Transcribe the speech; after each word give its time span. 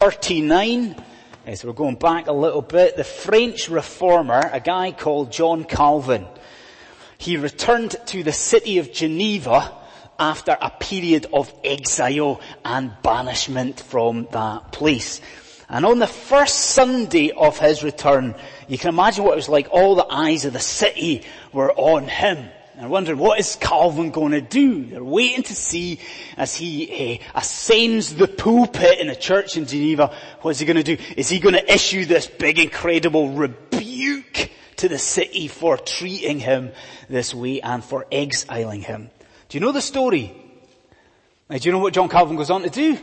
39, 0.00 0.94
as 1.46 1.64
we're 1.64 1.72
going 1.72 1.94
back 1.94 2.26
a 2.26 2.32
little 2.32 2.60
bit, 2.60 2.98
the 2.98 3.02
French 3.02 3.70
reformer, 3.70 4.50
a 4.52 4.60
guy 4.60 4.92
called 4.92 5.32
John 5.32 5.64
Calvin, 5.64 6.26
he 7.16 7.38
returned 7.38 7.96
to 8.08 8.22
the 8.22 8.30
city 8.30 8.76
of 8.76 8.92
Geneva 8.92 9.72
after 10.18 10.54
a 10.60 10.68
period 10.68 11.24
of 11.32 11.50
exile 11.64 12.42
and 12.62 12.92
banishment 13.02 13.80
from 13.80 14.28
that 14.32 14.70
place. 14.70 15.22
And 15.70 15.86
on 15.86 15.98
the 15.98 16.06
first 16.06 16.56
Sunday 16.56 17.30
of 17.30 17.58
his 17.58 17.82
return, 17.82 18.34
you 18.68 18.76
can 18.76 18.90
imagine 18.90 19.24
what 19.24 19.32
it 19.32 19.36
was 19.36 19.48
like. 19.48 19.68
All 19.70 19.94
the 19.94 20.12
eyes 20.12 20.44
of 20.44 20.52
the 20.52 20.60
city 20.60 21.24
were 21.54 21.72
on 21.72 22.06
him. 22.06 22.50
They're 22.78 22.88
wondering, 22.88 23.18
what 23.18 23.40
is 23.40 23.56
Calvin 23.56 24.10
going 24.10 24.32
to 24.32 24.42
do? 24.42 24.84
They're 24.84 25.02
waiting 25.02 25.42
to 25.44 25.54
see 25.54 25.98
as 26.36 26.54
he 26.54 27.20
uh, 27.34 27.38
ascends 27.38 28.14
the 28.14 28.28
pulpit 28.28 28.98
in 28.98 29.08
a 29.08 29.16
church 29.16 29.56
in 29.56 29.66
Geneva, 29.66 30.14
what 30.42 30.50
is 30.50 30.58
he 30.58 30.66
going 30.66 30.76
to 30.76 30.96
do? 30.96 31.02
Is 31.16 31.30
he 31.30 31.40
going 31.40 31.54
to 31.54 31.72
issue 31.72 32.04
this 32.04 32.26
big 32.26 32.58
incredible 32.58 33.30
rebuke 33.30 34.50
to 34.76 34.90
the 34.90 34.98
city 34.98 35.48
for 35.48 35.78
treating 35.78 36.38
him 36.38 36.70
this 37.08 37.34
way 37.34 37.62
and 37.62 37.82
for 37.82 38.06
exiling 38.12 38.82
him? 38.82 39.10
Do 39.48 39.56
you 39.56 39.64
know 39.64 39.72
the 39.72 39.80
story? 39.80 40.34
Now, 41.48 41.56
do 41.56 41.66
you 41.66 41.72
know 41.72 41.78
what 41.78 41.94
John 41.94 42.10
Calvin 42.10 42.36
goes 42.36 42.50
on 42.50 42.62
to 42.62 42.70
do? 42.70 42.98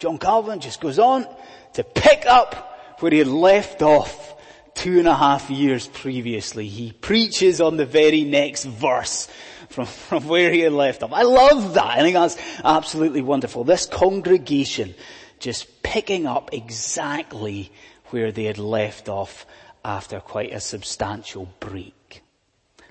John 0.00 0.18
Calvin 0.18 0.58
just 0.58 0.80
goes 0.80 0.98
on 0.98 1.28
to 1.74 1.84
pick 1.84 2.26
up 2.26 2.96
where 2.98 3.12
he 3.12 3.18
had 3.18 3.28
left 3.28 3.82
off 3.82 4.34
two 4.74 4.98
and 4.98 5.08
a 5.08 5.14
half 5.14 5.50
years 5.50 5.86
previously. 5.88 6.68
He 6.68 6.92
preaches 6.92 7.60
on 7.60 7.76
the 7.76 7.86
very 7.86 8.24
next 8.24 8.64
verse 8.64 9.28
from, 9.68 9.86
from 10.08 10.28
where 10.28 10.52
he 10.52 10.60
had 10.60 10.72
left 10.72 11.02
off. 11.02 11.12
I 11.12 11.22
love 11.22 11.74
that. 11.74 11.98
I 11.98 12.00
think 12.00 12.14
that's 12.14 12.36
absolutely 12.64 13.22
wonderful. 13.22 13.64
This 13.64 13.86
congregation 13.86 14.94
just 15.38 15.82
picking 15.82 16.26
up 16.26 16.52
exactly 16.52 17.72
where 18.10 18.30
they 18.30 18.44
had 18.44 18.58
left 18.58 19.08
off 19.08 19.46
after 19.84 20.20
quite 20.20 20.52
a 20.52 20.60
substantial 20.60 21.48
break. 21.60 22.22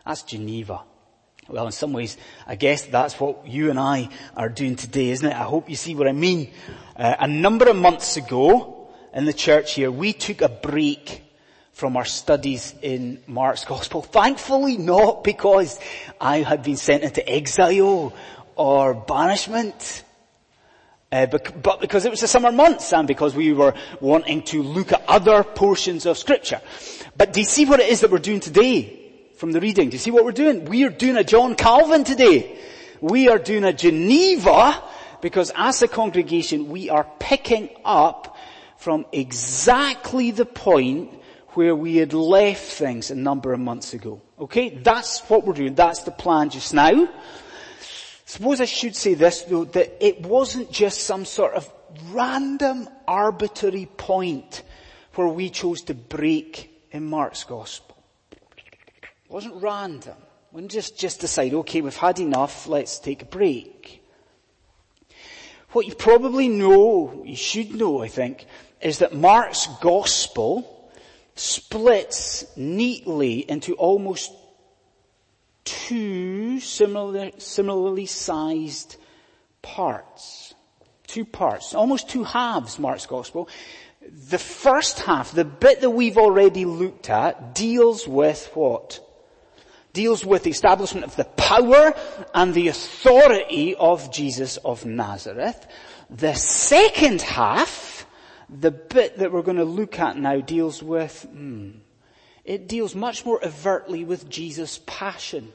That's 0.05 0.23
Geneva. 0.23 0.81
Well, 1.47 1.65
in 1.65 1.71
some 1.71 1.93
ways, 1.93 2.17
I 2.45 2.55
guess 2.55 2.83
that's 2.83 3.19
what 3.19 3.47
you 3.47 3.69
and 3.69 3.79
I 3.79 4.09
are 4.37 4.49
doing 4.49 4.75
today, 4.75 5.09
isn't 5.09 5.27
it? 5.27 5.35
I 5.35 5.43
hope 5.43 5.69
you 5.69 5.75
see 5.75 5.95
what 5.95 6.07
I 6.07 6.11
mean. 6.11 6.51
Uh, 6.95 7.15
a 7.19 7.27
number 7.27 7.67
of 7.69 7.75
months 7.75 8.17
ago 8.17 8.89
in 9.13 9.25
the 9.25 9.33
church 9.33 9.73
here, 9.73 9.91
we 9.91 10.13
took 10.13 10.41
a 10.41 10.49
break 10.49 11.23
from 11.79 11.95
our 11.95 12.03
studies 12.03 12.75
in 12.81 13.23
Mark's 13.25 13.63
Gospel. 13.63 14.01
Thankfully 14.19 14.77
not 14.77 15.23
because 15.23 15.79
I 16.19 16.39
had 16.39 16.61
been 16.61 16.75
sent 16.75 17.03
into 17.03 17.27
exile 17.27 18.13
or 18.57 18.93
banishment. 18.93 20.03
Uh, 21.09 21.25
but, 21.25 21.63
but 21.63 21.79
because 21.79 22.03
it 22.03 22.11
was 22.11 22.19
the 22.19 22.27
summer 22.27 22.51
months 22.51 22.91
and 22.91 23.07
because 23.07 23.33
we 23.33 23.53
were 23.53 23.73
wanting 24.01 24.43
to 24.43 24.61
look 24.61 24.91
at 24.91 25.01
other 25.07 25.41
portions 25.41 26.05
of 26.05 26.17
scripture. 26.17 26.59
But 27.15 27.31
do 27.31 27.39
you 27.39 27.45
see 27.45 27.63
what 27.63 27.79
it 27.79 27.87
is 27.87 28.01
that 28.01 28.11
we're 28.11 28.19
doing 28.19 28.41
today 28.41 28.99
from 29.37 29.53
the 29.53 29.61
reading? 29.61 29.89
Do 29.89 29.93
you 29.93 29.99
see 29.99 30.11
what 30.11 30.25
we're 30.25 30.33
doing? 30.33 30.65
We 30.65 30.83
are 30.83 30.89
doing 30.89 31.15
a 31.15 31.23
John 31.23 31.55
Calvin 31.55 32.03
today. 32.03 32.59
We 32.99 33.29
are 33.29 33.39
doing 33.39 33.63
a 33.63 33.71
Geneva 33.71 34.83
because 35.21 35.49
as 35.55 35.81
a 35.81 35.87
congregation 35.87 36.67
we 36.67 36.89
are 36.89 37.07
picking 37.19 37.69
up 37.85 38.35
from 38.75 39.05
exactly 39.13 40.31
the 40.31 40.45
point 40.45 41.18
where 41.59 41.75
we 41.75 41.97
had 41.97 42.13
left 42.13 42.63
things 42.63 43.11
a 43.11 43.15
number 43.15 43.51
of 43.51 43.59
months 43.59 43.93
ago. 43.93 44.21
Okay? 44.39 44.69
That's 44.69 45.19
what 45.27 45.45
we're 45.45 45.51
doing. 45.51 45.75
That's 45.75 46.03
the 46.03 46.11
plan 46.11 46.49
just 46.49 46.73
now. 46.73 47.09
Suppose 48.23 48.61
I 48.61 48.65
should 48.65 48.95
say 48.95 49.13
this 49.13 49.41
though, 49.41 49.65
that 49.65 49.97
it 49.99 50.21
wasn't 50.21 50.71
just 50.71 51.01
some 51.01 51.25
sort 51.25 51.55
of 51.55 51.69
random 52.11 52.87
arbitrary 53.05 53.87
point 53.87 54.63
where 55.15 55.27
we 55.27 55.49
chose 55.49 55.81
to 55.81 55.93
break 55.93 56.71
in 56.91 57.03
Mark's 57.05 57.43
gospel. 57.43 57.97
It 58.31 59.29
wasn't 59.29 59.61
random. 59.61 60.15
We 60.53 60.61
didn't 60.61 60.71
just, 60.71 60.97
just 60.97 61.19
decide, 61.19 61.53
okay, 61.53 61.81
we've 61.81 61.93
had 61.93 62.19
enough, 62.19 62.67
let's 62.67 62.99
take 62.99 63.21
a 63.21 63.25
break. 63.25 64.01
What 65.71 65.87
you 65.87 65.93
probably 65.93 66.47
know, 66.47 67.23
you 67.25 67.35
should 67.35 67.75
know, 67.75 68.01
I 68.01 68.07
think, 68.07 68.45
is 68.79 68.99
that 68.99 69.13
Mark's 69.13 69.67
gospel 69.81 70.77
splits 71.39 72.45
neatly 72.57 73.49
into 73.49 73.73
almost 73.75 74.31
two 75.63 76.59
similar, 76.59 77.31
similarly 77.37 78.05
sized 78.05 78.97
parts. 79.61 80.53
Two 81.07 81.25
parts, 81.25 81.73
almost 81.73 82.09
two 82.09 82.23
halves, 82.23 82.77
Mark's 82.77 83.05
Gospel. 83.05 83.49
The 84.29 84.37
first 84.37 84.99
half, 84.99 85.31
the 85.31 85.45
bit 85.45 85.81
that 85.81 85.89
we've 85.89 86.17
already 86.17 86.65
looked 86.65 87.09
at, 87.09 87.55
deals 87.55 88.07
with 88.07 88.49
what? 88.53 88.99
Deals 89.93 90.25
with 90.25 90.43
the 90.43 90.51
establishment 90.51 91.05
of 91.05 91.15
the 91.15 91.23
power 91.23 91.95
and 92.35 92.53
the 92.53 92.67
authority 92.67 93.75
of 93.75 94.11
Jesus 94.11 94.57
of 94.57 94.85
Nazareth. 94.85 95.65
The 96.09 96.35
second 96.35 97.21
half 97.21 97.88
the 98.49 98.71
bit 98.71 99.17
that 99.17 99.31
we're 99.31 99.41
going 99.41 99.57
to 99.57 99.65
look 99.65 99.99
at 99.99 100.17
now 100.17 100.41
deals 100.41 100.81
with, 100.81 101.27
hmm, 101.29 101.71
it 102.43 102.67
deals 102.67 102.95
much 102.95 103.25
more 103.25 103.43
overtly 103.45 104.03
with 104.03 104.29
Jesus' 104.29 104.79
passion, 104.85 105.53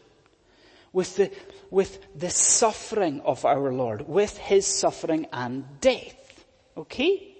with 0.93 1.17
the, 1.17 1.31
with 1.71 1.99
the 2.17 2.31
suffering 2.31 3.21
of 3.23 3.45
our 3.45 3.73
Lord, 3.73 4.09
with 4.09 4.37
His 4.39 4.67
suffering 4.67 5.27
and 5.33 5.81
death. 5.81 6.45
Okay? 6.77 7.35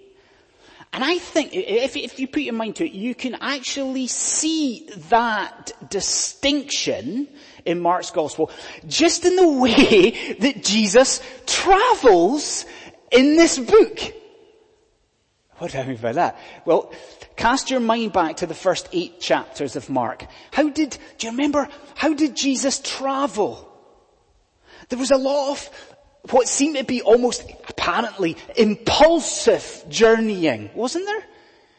And 0.91 1.03
I 1.03 1.17
think 1.17 1.53
if, 1.53 1.97
if 1.97 2.19
you 2.19 2.27
put 2.27 2.43
your 2.43 2.53
mind 2.53 2.77
to 2.77 2.85
it, 2.85 2.93
you 2.93 3.15
can 3.15 3.35
actually 3.35 4.07
see 4.07 4.87
that 5.09 5.73
distinction 5.89 7.27
in 7.65 7.81
Mark's 7.81 8.11
gospel 8.11 8.49
just 8.87 9.25
in 9.25 9.35
the 9.35 9.47
way 9.47 10.35
that 10.39 10.63
Jesus 10.63 11.21
travels 11.45 12.65
in 13.11 13.35
this 13.35 13.57
book. 13.57 14.13
What 15.57 15.71
do 15.71 15.79
I 15.79 15.85
mean 15.85 15.97
by 15.97 16.11
that? 16.13 16.37
Well, 16.65 16.91
cast 17.37 17.71
your 17.71 17.79
mind 17.79 18.11
back 18.11 18.37
to 18.37 18.45
the 18.45 18.53
first 18.53 18.89
eight 18.91 19.21
chapters 19.21 19.75
of 19.75 19.89
Mark. 19.89 20.25
How 20.51 20.69
did, 20.69 20.97
do 21.17 21.27
you 21.27 21.31
remember, 21.31 21.69
how 21.95 22.13
did 22.13 22.35
Jesus 22.35 22.79
travel? 22.79 23.71
There 24.89 24.99
was 24.99 25.11
a 25.11 25.17
lot 25.17 25.51
of 25.51 25.69
what 26.31 26.49
seemed 26.49 26.75
to 26.75 26.83
be 26.83 27.01
almost 27.01 27.49
apparently 27.69 28.35
impulsive 28.57 29.85
journeying, 29.87 30.71
wasn't 30.73 31.05
there? 31.05 31.23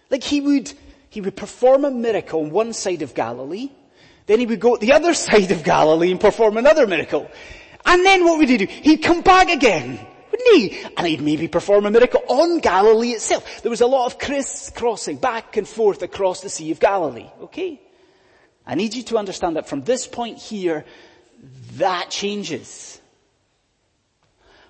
Like 0.09 0.23
he 0.23 0.41
would, 0.41 0.73
he 1.11 1.21
would 1.21 1.37
perform 1.37 1.85
a 1.85 1.91
miracle 1.91 2.41
on 2.41 2.51
one 2.51 2.73
side 2.73 3.03
of 3.03 3.15
Galilee, 3.15 3.71
then 4.25 4.41
he 4.41 4.47
would 4.47 4.61
go 4.61 4.77
to 4.77 4.81
the 4.81 4.93
other 4.93 5.13
side 5.29 5.51
of 5.51 5.65
Galilee 5.65 6.11
and 6.11 6.21
perform 6.21 6.57
another 6.57 6.87
miracle. 6.87 7.31
And 7.85 8.05
then 8.05 8.25
what 8.25 8.39
would 8.39 8.49
he 8.49 8.57
do? 8.57 8.67
He'd 8.67 9.03
come 9.03 9.21
back 9.21 9.51
again 9.51 10.01
And 10.97 11.07
he'd 11.07 11.21
maybe 11.21 11.49
perform 11.49 11.87
a 11.87 11.91
miracle 11.91 12.23
on 12.29 12.61
Galilee 12.61 13.11
itself. 13.11 13.63
There 13.63 13.71
was 13.71 13.81
a 13.81 13.87
lot 13.87 14.07
of 14.07 14.19
crisscrossing 14.19 15.17
back 15.17 15.57
and 15.57 15.67
forth 15.67 16.03
across 16.03 16.41
the 16.41 16.49
Sea 16.49 16.71
of 16.71 16.81
Galilee. 16.81 17.31
Okay? 17.43 17.81
I 18.67 18.75
need 18.75 18.95
you 18.95 19.03
to 19.05 19.19
understand 19.19 19.57
that 19.57 19.69
from 19.69 19.83
this 19.83 20.07
point 20.07 20.39
here, 20.39 20.85
that 21.75 22.11
changes. 22.11 23.01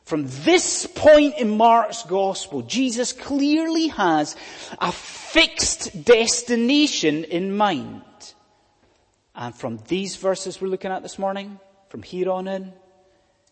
From 0.04 0.26
this 0.44 0.86
point 0.86 1.38
in 1.38 1.56
Mark's 1.56 2.04
gospel, 2.04 2.62
Jesus 2.62 3.12
clearly 3.12 3.88
has 3.88 4.36
a 4.78 4.92
fixed 4.92 6.04
destination 6.04 7.24
in 7.24 7.56
mind. 7.56 8.02
And 9.34 9.54
from 9.54 9.78
these 9.88 10.16
verses 10.16 10.60
we're 10.60 10.68
looking 10.68 10.92
at 10.92 11.02
this 11.02 11.18
morning, 11.18 11.58
from 11.88 12.02
here 12.02 12.30
on 12.30 12.46
in, 12.46 12.72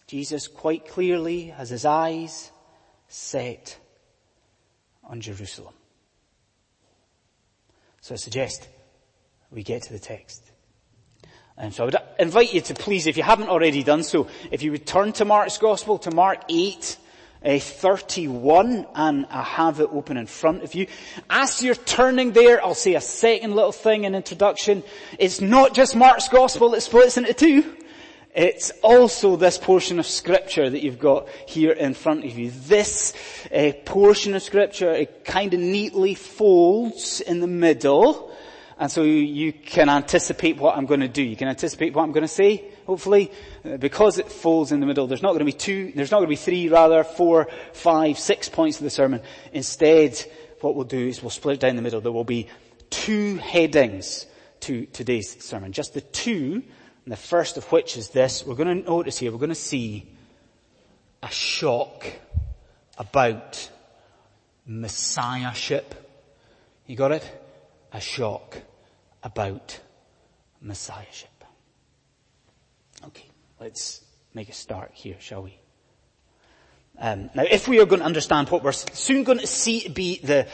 Jesus 0.06 0.48
quite 0.48 0.88
clearly 0.88 1.46
has 1.46 1.70
his 1.70 1.84
eyes 1.84 2.50
set 3.08 3.78
on 5.02 5.20
Jerusalem. 5.20 5.74
So 8.00 8.14
I 8.14 8.16
suggest 8.16 8.68
we 9.50 9.62
get 9.62 9.82
to 9.84 9.92
the 9.92 9.98
text. 9.98 10.42
And 11.56 11.72
so 11.72 11.84
I 11.84 11.86
would 11.86 11.96
invite 12.18 12.52
you 12.52 12.60
to 12.62 12.74
please, 12.74 13.06
if 13.06 13.16
you 13.16 13.22
haven't 13.22 13.48
already 13.48 13.82
done 13.82 14.02
so, 14.02 14.26
if 14.50 14.62
you 14.62 14.72
would 14.72 14.86
turn 14.86 15.12
to 15.14 15.24
Mark's 15.24 15.56
Gospel, 15.56 15.98
to 15.98 16.10
Mark 16.10 16.40
8, 16.48 16.96
uh, 17.44 17.58
31, 17.58 18.86
and 18.94 19.26
I 19.30 19.42
have 19.42 19.78
it 19.80 19.88
open 19.92 20.16
in 20.16 20.26
front 20.26 20.64
of 20.64 20.74
you. 20.74 20.88
As 21.30 21.62
you're 21.62 21.74
turning 21.74 22.32
there, 22.32 22.64
I'll 22.64 22.74
say 22.74 22.94
a 22.94 23.00
second 23.00 23.54
little 23.54 23.72
thing 23.72 24.04
in 24.04 24.14
introduction. 24.14 24.82
It's 25.18 25.40
not 25.40 25.74
just 25.74 25.94
Mark's 25.94 26.28
Gospel 26.28 26.70
that 26.70 26.80
splits 26.80 27.16
into 27.16 27.34
two. 27.34 27.76
It's 28.34 28.70
also 28.82 29.36
this 29.36 29.58
portion 29.58 29.98
of 29.98 30.06
scripture 30.06 30.68
that 30.68 30.82
you've 30.82 30.98
got 30.98 31.28
here 31.46 31.72
in 31.72 31.94
front 31.94 32.24
of 32.24 32.36
you. 32.36 32.50
This 32.50 33.14
uh, 33.54 33.72
portion 33.84 34.34
of 34.34 34.42
scripture, 34.42 34.92
it 34.92 35.24
kind 35.24 35.54
of 35.54 35.60
neatly 35.60 36.14
folds 36.14 37.20
in 37.20 37.40
the 37.40 37.46
middle 37.46 38.34
And 38.78 38.90
so 38.90 39.02
you 39.02 39.52
can 39.52 39.88
anticipate 39.88 40.56
what 40.56 40.76
I'm 40.76 40.86
going 40.86 41.00
to 41.00 41.08
do. 41.08 41.22
You 41.22 41.36
can 41.36 41.48
anticipate 41.48 41.94
what 41.94 42.02
I'm 42.02 42.12
going 42.12 42.22
to 42.22 42.28
say, 42.28 42.64
hopefully. 42.86 43.30
Uh, 43.64 43.76
because 43.76 44.18
it 44.18 44.30
folds 44.30 44.72
in 44.72 44.80
the 44.80 44.86
middle, 44.86 45.06
there's 45.06 45.22
not 45.22 45.28
going 45.28 45.40
to 45.40 45.44
be 45.44 45.52
two, 45.52 45.92
there's 45.94 46.10
not 46.10 46.18
going 46.18 46.26
to 46.26 46.30
be 46.30 46.36
three, 46.36 46.68
rather, 46.68 47.04
four, 47.04 47.48
five, 47.72 48.18
six 48.18 48.48
points 48.48 48.78
of 48.78 48.84
the 48.84 48.90
sermon. 48.90 49.22
Instead, 49.52 50.20
what 50.60 50.74
we'll 50.74 50.84
do 50.84 51.06
is 51.06 51.22
we'll 51.22 51.30
split 51.30 51.54
it 51.54 51.60
down 51.60 51.76
the 51.76 51.82
middle. 51.82 52.00
There 52.00 52.12
will 52.12 52.24
be 52.24 52.48
two 52.90 53.36
headings 53.36 54.26
to 54.60 54.86
today's 54.86 55.42
sermon. 55.44 55.72
Just 55.72 55.94
the 55.94 56.00
two, 56.00 56.64
and 57.04 57.12
the 57.12 57.16
first 57.16 57.56
of 57.56 57.70
which 57.70 57.96
is 57.96 58.10
this. 58.10 58.44
We're 58.46 58.54
going 58.54 58.82
to 58.82 58.88
notice 58.88 59.18
here, 59.18 59.30
we're 59.30 59.38
going 59.38 59.48
to 59.50 59.54
see 59.54 60.10
a 61.22 61.30
shock 61.30 62.06
about 62.98 63.70
messiahship. 64.66 65.94
You 66.86 66.96
got 66.96 67.12
it? 67.12 67.40
A 67.92 68.00
shock 68.00 68.60
about 69.22 69.78
messiahship. 70.60 71.28
Okay, 73.06 73.28
let's 73.60 74.02
make 74.32 74.48
a 74.48 74.52
start 74.52 74.90
here, 74.94 75.16
shall 75.20 75.42
we? 75.42 75.58
Um, 76.98 77.28
now, 77.34 77.42
if 77.42 77.66
we 77.66 77.80
are 77.80 77.86
going 77.86 78.00
to 78.00 78.06
understand 78.06 78.48
what 78.50 78.62
we're 78.62 78.72
soon 78.72 79.24
going 79.24 79.38
to 79.38 79.46
see 79.46 79.88
be 79.88 80.18
the 80.18 80.46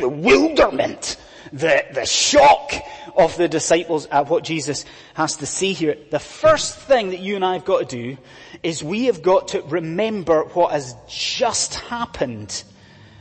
bewilderment, 0.00 1.16
the, 1.52 1.84
the 1.92 2.06
shock 2.06 2.72
of 3.16 3.36
the 3.36 3.48
disciples 3.48 4.06
at 4.06 4.28
what 4.28 4.44
Jesus 4.44 4.84
has 5.14 5.36
to 5.36 5.46
say 5.46 5.72
here, 5.72 5.96
the 6.10 6.18
first 6.18 6.76
thing 6.76 7.10
that 7.10 7.20
you 7.20 7.36
and 7.36 7.44
I 7.44 7.54
have 7.54 7.64
got 7.64 7.88
to 7.88 7.96
do 7.96 8.16
is 8.62 8.82
we 8.82 9.06
have 9.06 9.22
got 9.22 9.48
to 9.48 9.62
remember 9.62 10.44
what 10.44 10.72
has 10.72 10.94
just 11.08 11.74
happened 11.74 12.62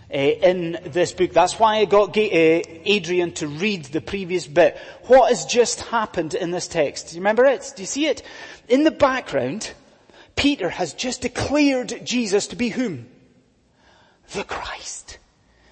uh, 0.10 0.18
in 0.18 0.80
this 0.86 1.12
book. 1.14 1.34
That's 1.34 1.60
why 1.60 1.78
I 1.78 1.86
got 1.86 2.18
uh, 2.18 2.22
Adrian 2.22 3.34
to 3.34 3.48
read 3.48 3.86
the 3.86 4.02
previous 4.02 4.48
bit. 4.48 4.78
What 5.08 5.30
has 5.30 5.46
just 5.46 5.82
happened 5.82 6.34
in 6.34 6.52
this 6.52 6.68
text? 6.68 7.10
Do 7.10 7.16
you 7.16 7.22
remember 7.22 7.46
it? 7.46 7.74
Do 7.76 7.82
you 7.82 7.88
see 7.88 8.06
it? 8.06 8.24
In 8.70 8.84
the 8.84 8.92
background, 8.92 9.72
Peter 10.36 10.70
has 10.70 10.94
just 10.94 11.22
declared 11.22 12.06
Jesus 12.06 12.48
to 12.48 12.56
be 12.56 12.70
whom? 12.70 13.08
The 14.34 14.44
Christ. 14.44 15.18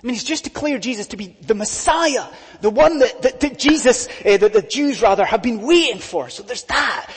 I 0.05 0.07
mean, 0.07 0.13
he's 0.13 0.23
just 0.23 0.43
declared 0.43 0.83
Jesus 0.83 1.07
to 1.07 1.17
be 1.17 1.35
the 1.41 1.55
Messiah, 1.55 2.25
the 2.61 2.69
one 2.69 2.99
that, 2.99 3.23
that, 3.23 3.39
that 3.39 3.57
Jesus, 3.57 4.07
uh, 4.23 4.37
that 4.37 4.53
the 4.53 4.61
Jews 4.61 5.01
rather, 5.01 5.25
have 5.25 5.41
been 5.41 5.63
waiting 5.63 5.97
for. 5.97 6.29
So 6.29 6.43
there's 6.43 6.61
that 6.65 7.09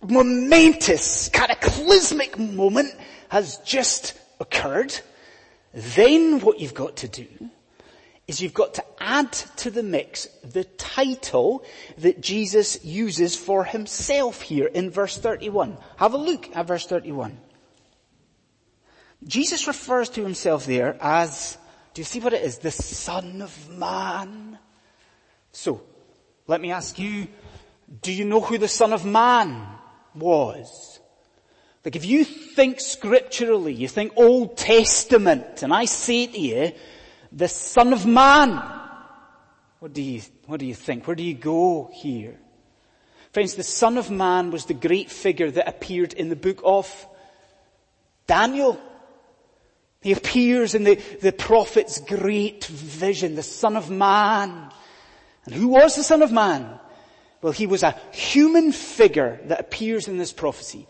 momentous, 0.00 1.28
cataclysmic 1.28 2.38
moment 2.38 2.94
has 3.28 3.58
just 3.66 4.18
occurred. 4.40 4.98
Then 5.74 6.40
what 6.40 6.58
you've 6.58 6.72
got 6.72 6.96
to 6.96 7.08
do 7.08 7.26
is 8.26 8.40
you've 8.40 8.54
got 8.54 8.72
to 8.74 8.84
add 8.98 9.30
to 9.58 9.70
the 9.70 9.82
mix 9.82 10.26
the 10.42 10.64
title 10.64 11.66
that 11.98 12.22
Jesus 12.22 12.82
uses 12.82 13.36
for 13.36 13.62
himself 13.62 14.40
here 14.40 14.68
in 14.68 14.90
verse 14.90 15.18
31. 15.18 15.76
Have 15.98 16.14
a 16.14 16.16
look 16.16 16.48
at 16.56 16.66
verse 16.66 16.86
31. 16.86 17.36
Jesus 19.26 19.66
refers 19.66 20.08
to 20.08 20.22
himself 20.22 20.64
there 20.64 20.96
as, 20.98 21.58
do 21.94 22.00
you 22.00 22.04
see 22.04 22.18
what 22.18 22.32
it 22.32 22.42
is? 22.42 22.58
The 22.58 22.72
Son 22.72 23.40
of 23.40 23.70
Man. 23.70 24.58
So, 25.52 25.80
let 26.48 26.60
me 26.60 26.72
ask 26.72 26.98
you, 26.98 27.28
do 28.02 28.12
you 28.12 28.24
know 28.24 28.40
who 28.40 28.58
the 28.58 28.68
Son 28.68 28.92
of 28.92 29.06
Man 29.06 29.64
was? 30.14 30.98
Like 31.84 31.96
if 31.96 32.04
you 32.04 32.24
think 32.24 32.80
scripturally, 32.80 33.74
you 33.74 33.88
think 33.88 34.12
Old 34.16 34.56
Testament, 34.56 35.62
and 35.62 35.72
I 35.72 35.84
say 35.84 36.26
to 36.26 36.38
you, 36.38 36.72
the 37.30 37.48
Son 37.48 37.92
of 37.92 38.06
Man. 38.06 38.62
What 39.78 39.92
do 39.92 40.02
you, 40.02 40.22
what 40.46 40.60
do 40.60 40.66
you 40.66 40.74
think? 40.74 41.06
Where 41.06 41.14
do 41.14 41.22
you 41.22 41.34
go 41.34 41.90
here? 41.92 42.38
Friends, 43.32 43.54
the 43.54 43.62
Son 43.62 43.98
of 43.98 44.10
Man 44.10 44.50
was 44.50 44.64
the 44.64 44.74
great 44.74 45.10
figure 45.10 45.50
that 45.50 45.68
appeared 45.68 46.14
in 46.14 46.28
the 46.28 46.36
book 46.36 46.60
of 46.64 47.06
Daniel. 48.26 48.80
He 50.04 50.12
appears 50.12 50.74
in 50.74 50.84
the, 50.84 50.96
the 51.22 51.32
prophet's 51.32 51.98
great 51.98 52.66
vision, 52.66 53.36
the 53.36 53.42
Son 53.42 53.74
of 53.74 53.88
Man. 53.88 54.70
And 55.46 55.54
who 55.54 55.68
was 55.68 55.96
the 55.96 56.02
Son 56.02 56.20
of 56.20 56.30
Man? 56.30 56.78
Well, 57.40 57.54
he 57.54 57.66
was 57.66 57.82
a 57.82 57.98
human 58.12 58.70
figure 58.72 59.40
that 59.46 59.60
appears 59.60 60.06
in 60.06 60.18
this 60.18 60.30
prophecy. 60.30 60.86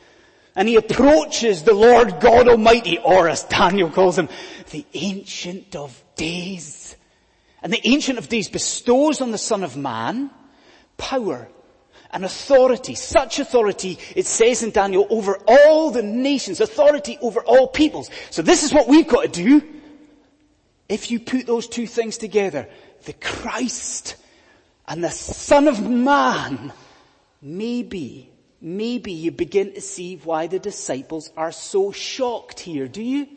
And 0.57 0.69
he 0.69 0.75
approaches 0.75 1.63
the 1.63 1.75
Lord 1.75 2.19
God 2.19 2.49
Almighty, 2.49 2.99
or 2.99 3.29
as 3.29 3.45
Daniel 3.45 3.89
calls 3.89 4.19
him, 4.19 4.29
the 4.73 4.85
Ancient 4.95 5.77
of 5.77 6.03
Days. 6.17 6.97
And 7.63 7.73
the 7.73 7.87
Ancient 7.87 8.19
of 8.19 8.29
Days 8.29 8.49
bestows 8.49 9.21
on 9.21 9.31
the 9.31 9.39
Son 9.39 9.63
of 9.63 9.77
Man 9.77 10.29
power 10.97 11.47
and 12.15 12.25
authority. 12.25 12.95
Such 12.95 13.41
authority, 13.41 13.99
it 14.15 14.25
says 14.25 14.63
in 14.63 14.71
Daniel, 14.71 15.07
over 15.11 15.39
all 15.47 15.91
the 15.91 16.03
nations, 16.03 16.61
authority 16.61 17.19
over 17.21 17.41
all 17.41 17.67
peoples. 17.67 18.09
So 18.31 18.41
this 18.41 18.63
is 18.63 18.73
what 18.73 18.89
we've 18.89 19.09
got 19.09 19.23
to 19.23 19.29
do. 19.29 19.63
If 20.89 21.11
you 21.11 21.19
put 21.19 21.47
those 21.47 21.67
two 21.67 21.87
things 21.87 22.17
together, 22.17 22.69
the 23.05 23.15
Christ 23.15 24.17
and 24.87 25.03
the 25.03 25.11
Son 25.11 25.67
of 25.69 25.87
Man, 25.87 26.73
maybe 27.43 28.31
maybe 28.65 29.13
you 29.13 29.31
begin 29.31 29.75
to 29.75 29.81
see 29.81 30.17
why 30.17 30.47
the 30.47 30.59
disciples 30.59 31.31
are 31.37 31.53
so 31.53 31.93
shocked 31.93 32.59
here, 32.59 32.89
do 32.89 33.03
you? 33.03 33.29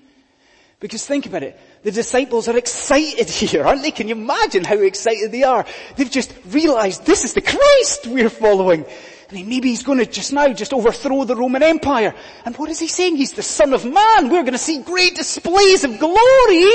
Because 0.80 1.06
think 1.06 1.26
about 1.26 1.44
it. 1.44 1.60
The 1.88 1.94
disciples 1.94 2.50
are 2.50 2.58
excited 2.58 3.30
here, 3.40 3.66
aren't 3.66 3.82
they? 3.82 3.92
Can 3.92 4.10
you 4.10 4.16
imagine 4.16 4.66
how 4.66 4.78
excited 4.78 5.32
they 5.32 5.44
are? 5.44 5.66
They've 5.96 6.12
just 6.12 6.34
realized 6.50 7.06
this 7.06 7.24
is 7.24 7.34
the 7.34 7.40
Christ 7.40 8.08
we're 8.08 8.30
following. 8.30 8.86
And 9.30 9.48
maybe 9.48 9.70
he's 9.70 9.84
going 9.84 10.00
to 10.00 10.06
just 10.06 10.34
now 10.34 10.52
just 10.52 10.74
overthrow 10.74 11.24
the 11.24 11.38
Roman 11.38 11.64
Empire. 11.64 12.14
And 12.44 12.58
what 12.58 12.70
is 12.70 12.80
he 12.80 12.90
saying? 12.90 13.16
He's 13.16 13.32
the 13.32 13.42
Son 13.42 13.72
of 13.72 13.86
Man. 13.86 14.30
We're 14.30 14.42
going 14.42 14.52
to 14.52 14.58
see 14.58 14.82
great 14.84 15.16
displays 15.16 15.86
of 15.86 15.98
glory. 15.98 16.66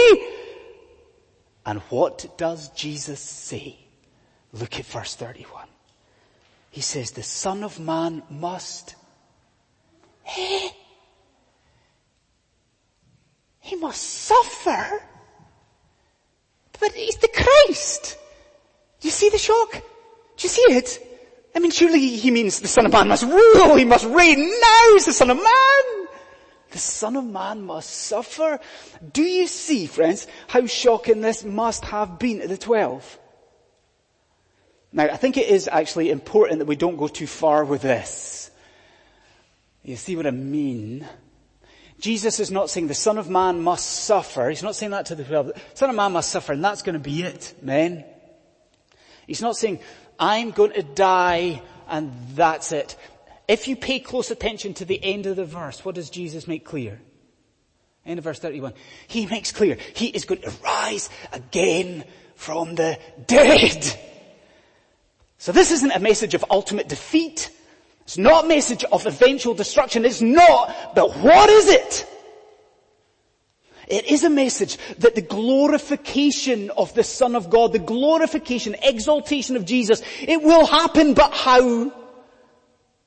And 1.67 1.81
what 1.91 2.39
does 2.39 2.71
Jesus 2.71 3.21
say? 3.21 3.77
Look 4.55 4.79
at 4.79 4.87
verse 4.87 5.15
31. 5.15 5.67
He 6.71 6.81
says 6.81 7.11
the 7.11 7.23
son 7.23 7.65
of 7.65 7.79
man 7.79 8.23
must, 8.31 8.95
eh, 10.39 10.71
he 13.63 13.77
must 13.77 14.03
suffer. 14.03 15.03
But 16.79 16.93
he's 16.93 17.17
the 17.17 17.29
Christ. 17.29 18.19
Do 19.01 19.09
you 19.09 19.13
see 19.13 19.31
the 19.31 19.39
shock? 19.39 19.73
Do 19.73 19.79
you 20.41 20.49
see 20.49 20.63
it? 20.63 20.99
I 21.55 21.61
mean, 21.61 21.71
surely 21.71 22.17
he 22.17 22.31
means 22.31 22.61
the 22.61 22.69
son 22.69 22.87
of 22.87 22.93
man 22.93 23.09
must 23.09 23.25
rule, 23.25 23.77
he 23.77 23.85
must 23.85 24.05
reign 24.07 24.41
now, 24.41 24.93
he's 24.93 25.07
the 25.07 25.13
son 25.13 25.31
of 25.31 25.37
man. 25.37 26.09
The 26.71 26.79
son 26.79 27.17
of 27.17 27.25
man 27.25 27.63
must 27.63 27.91
suffer. 27.91 28.59
Do 29.13 29.23
you 29.23 29.47
see, 29.47 29.87
friends, 29.87 30.27
how 30.49 30.67
shocking 30.67 31.21
this 31.21 31.45
must 31.45 31.85
have 31.85 32.19
been 32.19 32.41
to 32.41 32.49
the 32.49 32.57
twelve? 32.57 33.19
Now, 34.93 35.05
I 35.05 35.17
think 35.17 35.37
it 35.37 35.49
is 35.49 35.69
actually 35.69 36.11
important 36.11 36.59
that 36.59 36.67
we 36.67 36.77
don't 36.77 36.97
go 36.97 37.09
too 37.09 37.27
far 37.27 37.65
with 37.65 37.83
this. 37.83 38.51
You 39.83 39.97
see 39.97 40.17
what 40.17 40.27
I 40.27 40.31
mean? 40.31 41.07
Jesus 42.03 42.41
is 42.41 42.51
not 42.51 42.69
saying 42.69 42.89
the 42.89 42.95
Son 42.95 43.17
of 43.17 43.31
Man 43.31 43.63
must 43.63 43.89
suffer. 43.89 44.49
He's 44.49 44.65
not 44.65 44.75
saying 44.75 44.91
that 44.91 45.07
to 45.07 45.15
the 45.15 45.23
12. 45.23 45.47
The 45.47 45.61
Son 45.75 45.89
of 45.89 45.95
Man 45.95 46.11
must 46.11 46.31
suffer 46.31 46.53
and 46.53 46.63
that's 46.63 46.83
going 46.83 46.95
to 46.95 46.99
be 46.99 47.23
it, 47.23 47.55
men. 47.63 48.05
He's 49.25 49.41
not 49.41 49.57
saying, 49.57 49.79
I'm 50.19 50.51
going 50.51 50.73
to 50.73 50.83
die 50.83 51.63
and 51.89 52.13
that's 52.35 52.73
it. 52.73 52.97
If 53.47 53.69
you 53.69 53.77
pay 53.77 54.01
close 54.01 54.33
attention 54.33 54.75
to 54.75 54.85
the 54.85 54.99
end 55.03 55.27
of 55.27 55.37
the 55.37 55.45
verse, 55.45 55.85
what 55.85 55.95
does 55.95 56.11
Jesus 56.11 56.49
make 56.49 56.65
clear? 56.65 57.01
End 58.05 58.19
of 58.19 58.25
verse 58.25 58.41
31. 58.41 58.75
He 59.07 59.27
makes 59.27 59.53
clear 59.53 59.79
he 59.95 60.09
is 60.09 60.25
going 60.25 60.41
to 60.43 60.53
rise 60.65 61.09
again 61.33 62.03
from 62.35 62.75
the 62.75 62.99
dead. 63.29 63.97
So 65.39 65.53
this 65.53 65.71
isn't 65.71 65.93
a 65.93 66.01
message 66.01 66.35
of 66.35 66.45
ultimate 66.51 66.89
defeat. 66.89 67.49
It's 68.05 68.19
not 68.19 68.45
a 68.45 68.49
message 68.49 68.85
of 68.85 69.07
eventual 69.07 69.55
destruction. 69.55 70.05
It's 70.05 70.21
not, 70.21 70.95
but 70.95 71.17
what 71.19 71.49
is 71.49 71.69
it? 71.69 72.09
It 73.89 74.07
is 74.07 74.25
a 74.25 74.31
message 74.31 74.79
that 74.99 75.15
the 75.15 75.23
glorification 75.23 76.71
of 76.71 76.95
the 76.95 77.05
Son 77.05 77.37
of 77.37 77.51
God, 77.51 77.73
the 77.73 77.79
glorification, 77.79 78.75
exaltation 78.83 79.57
of 79.57 79.65
Jesus, 79.65 80.03
it 80.21 80.43
will 80.43 80.67
happen, 80.67 81.15
but 81.15 81.33
how? 81.33 81.93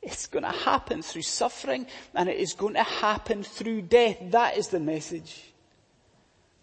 It's 0.01 0.27
going 0.27 0.43
to 0.43 0.51
happen 0.51 1.01
through 1.01 1.23
suffering 1.23 1.87
and 2.13 2.29
it 2.29 2.37
is 2.37 2.53
going 2.53 2.75
to 2.75 2.83
happen 2.83 3.41
through 3.41 3.83
death. 3.83 4.17
That 4.29 4.57
is 4.57 4.67
the 4.67 4.79
message. 4.79 5.43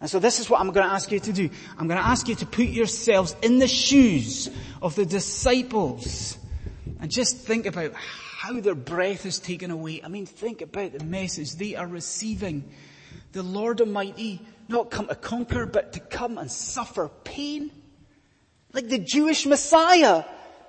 And 0.00 0.08
so 0.08 0.18
this 0.18 0.40
is 0.40 0.48
what 0.48 0.60
I'm 0.60 0.70
going 0.70 0.86
to 0.86 0.92
ask 0.92 1.10
you 1.10 1.20
to 1.20 1.32
do. 1.32 1.50
I'm 1.78 1.88
going 1.88 2.00
to 2.00 2.06
ask 2.06 2.28
you 2.28 2.34
to 2.36 2.46
put 2.46 2.66
yourselves 2.66 3.34
in 3.42 3.58
the 3.58 3.68
shoes 3.68 4.48
of 4.80 4.94
the 4.94 5.06
disciples 5.06 6.38
and 7.02 7.10
just 7.10 7.36
think 7.36 7.66
about 7.66 7.94
how 7.94 8.60
their 8.60 8.76
breath 8.76 9.26
is 9.26 9.40
taken 9.40 9.72
away. 9.72 10.00
I 10.04 10.08
mean, 10.08 10.24
think 10.24 10.62
about 10.62 10.92
the 10.92 11.04
message 11.04 11.56
they 11.56 11.74
are 11.74 11.86
receiving. 11.86 12.70
The 13.32 13.42
Lord 13.42 13.80
Almighty 13.80 14.40
not 14.68 14.92
come 14.92 15.08
to 15.08 15.16
conquer, 15.16 15.66
but 15.66 15.94
to 15.94 16.00
come 16.00 16.38
and 16.38 16.48
suffer 16.50 17.10
pain. 17.24 17.72
Like 18.72 18.88
the 18.88 18.98
Jewish 18.98 19.46
Messiah. 19.46 20.24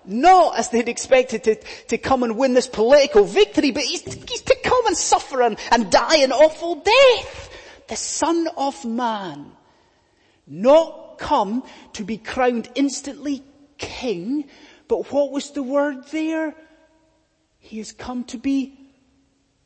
Not 0.06 0.58
as 0.58 0.70
they'd 0.70 0.90
expected 0.90 1.44
to, 1.44 1.56
to 1.90 2.00
come 2.00 2.24
and 2.24 2.36
win 2.36 2.56
this 2.56 2.68
political 2.68 3.26
victory, 3.26 3.70
but 3.70 3.84
he's, 3.84 4.02
he's 4.02 4.42
to 4.42 4.58
come 4.64 4.88
and 4.88 4.98
suffer 4.98 5.44
and, 5.44 5.58
and 5.72 5.92
die 5.92 6.18
an 6.18 6.32
awful 6.32 6.76
death. 6.76 7.50
The 7.90 7.96
Son 7.96 8.48
of 8.58 8.84
Man. 8.84 9.52
Not 10.48 11.20
come 11.20 11.64
to 11.94 12.04
be 12.04 12.18
crowned 12.18 12.70
instantly 12.74 13.44
king, 13.78 14.46
but 14.94 15.12
what 15.12 15.32
was 15.32 15.50
the 15.50 15.64
word 15.64 16.06
there? 16.12 16.54
He 17.58 17.80
has 17.80 17.94
come 17.94 18.26
to 18.26 18.38
be 18.38 18.78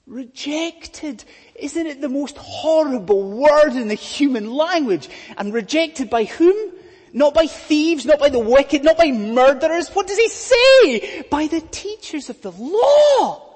rejected. 0.05 1.25
Isn't 1.53 1.85
it 1.85 1.99
the 1.99 2.07
most 2.07 2.37
horrible 2.37 3.29
word 3.29 3.73
in 3.73 3.89
the 3.89 3.93
human 3.93 4.49
language? 4.49 5.09
And 5.37 5.53
rejected 5.53 6.09
by 6.09 6.23
whom? 6.23 6.71
Not 7.11 7.33
by 7.33 7.45
thieves, 7.45 8.05
not 8.05 8.19
by 8.19 8.29
the 8.29 8.39
wicked, 8.39 8.85
not 8.85 8.95
by 8.95 9.11
murderers. 9.11 9.89
What 9.89 10.07
does 10.07 10.17
he 10.17 10.29
say? 10.29 11.23
By 11.29 11.47
the 11.47 11.59
teachers 11.59 12.29
of 12.29 12.41
the 12.41 12.51
law. 12.51 13.53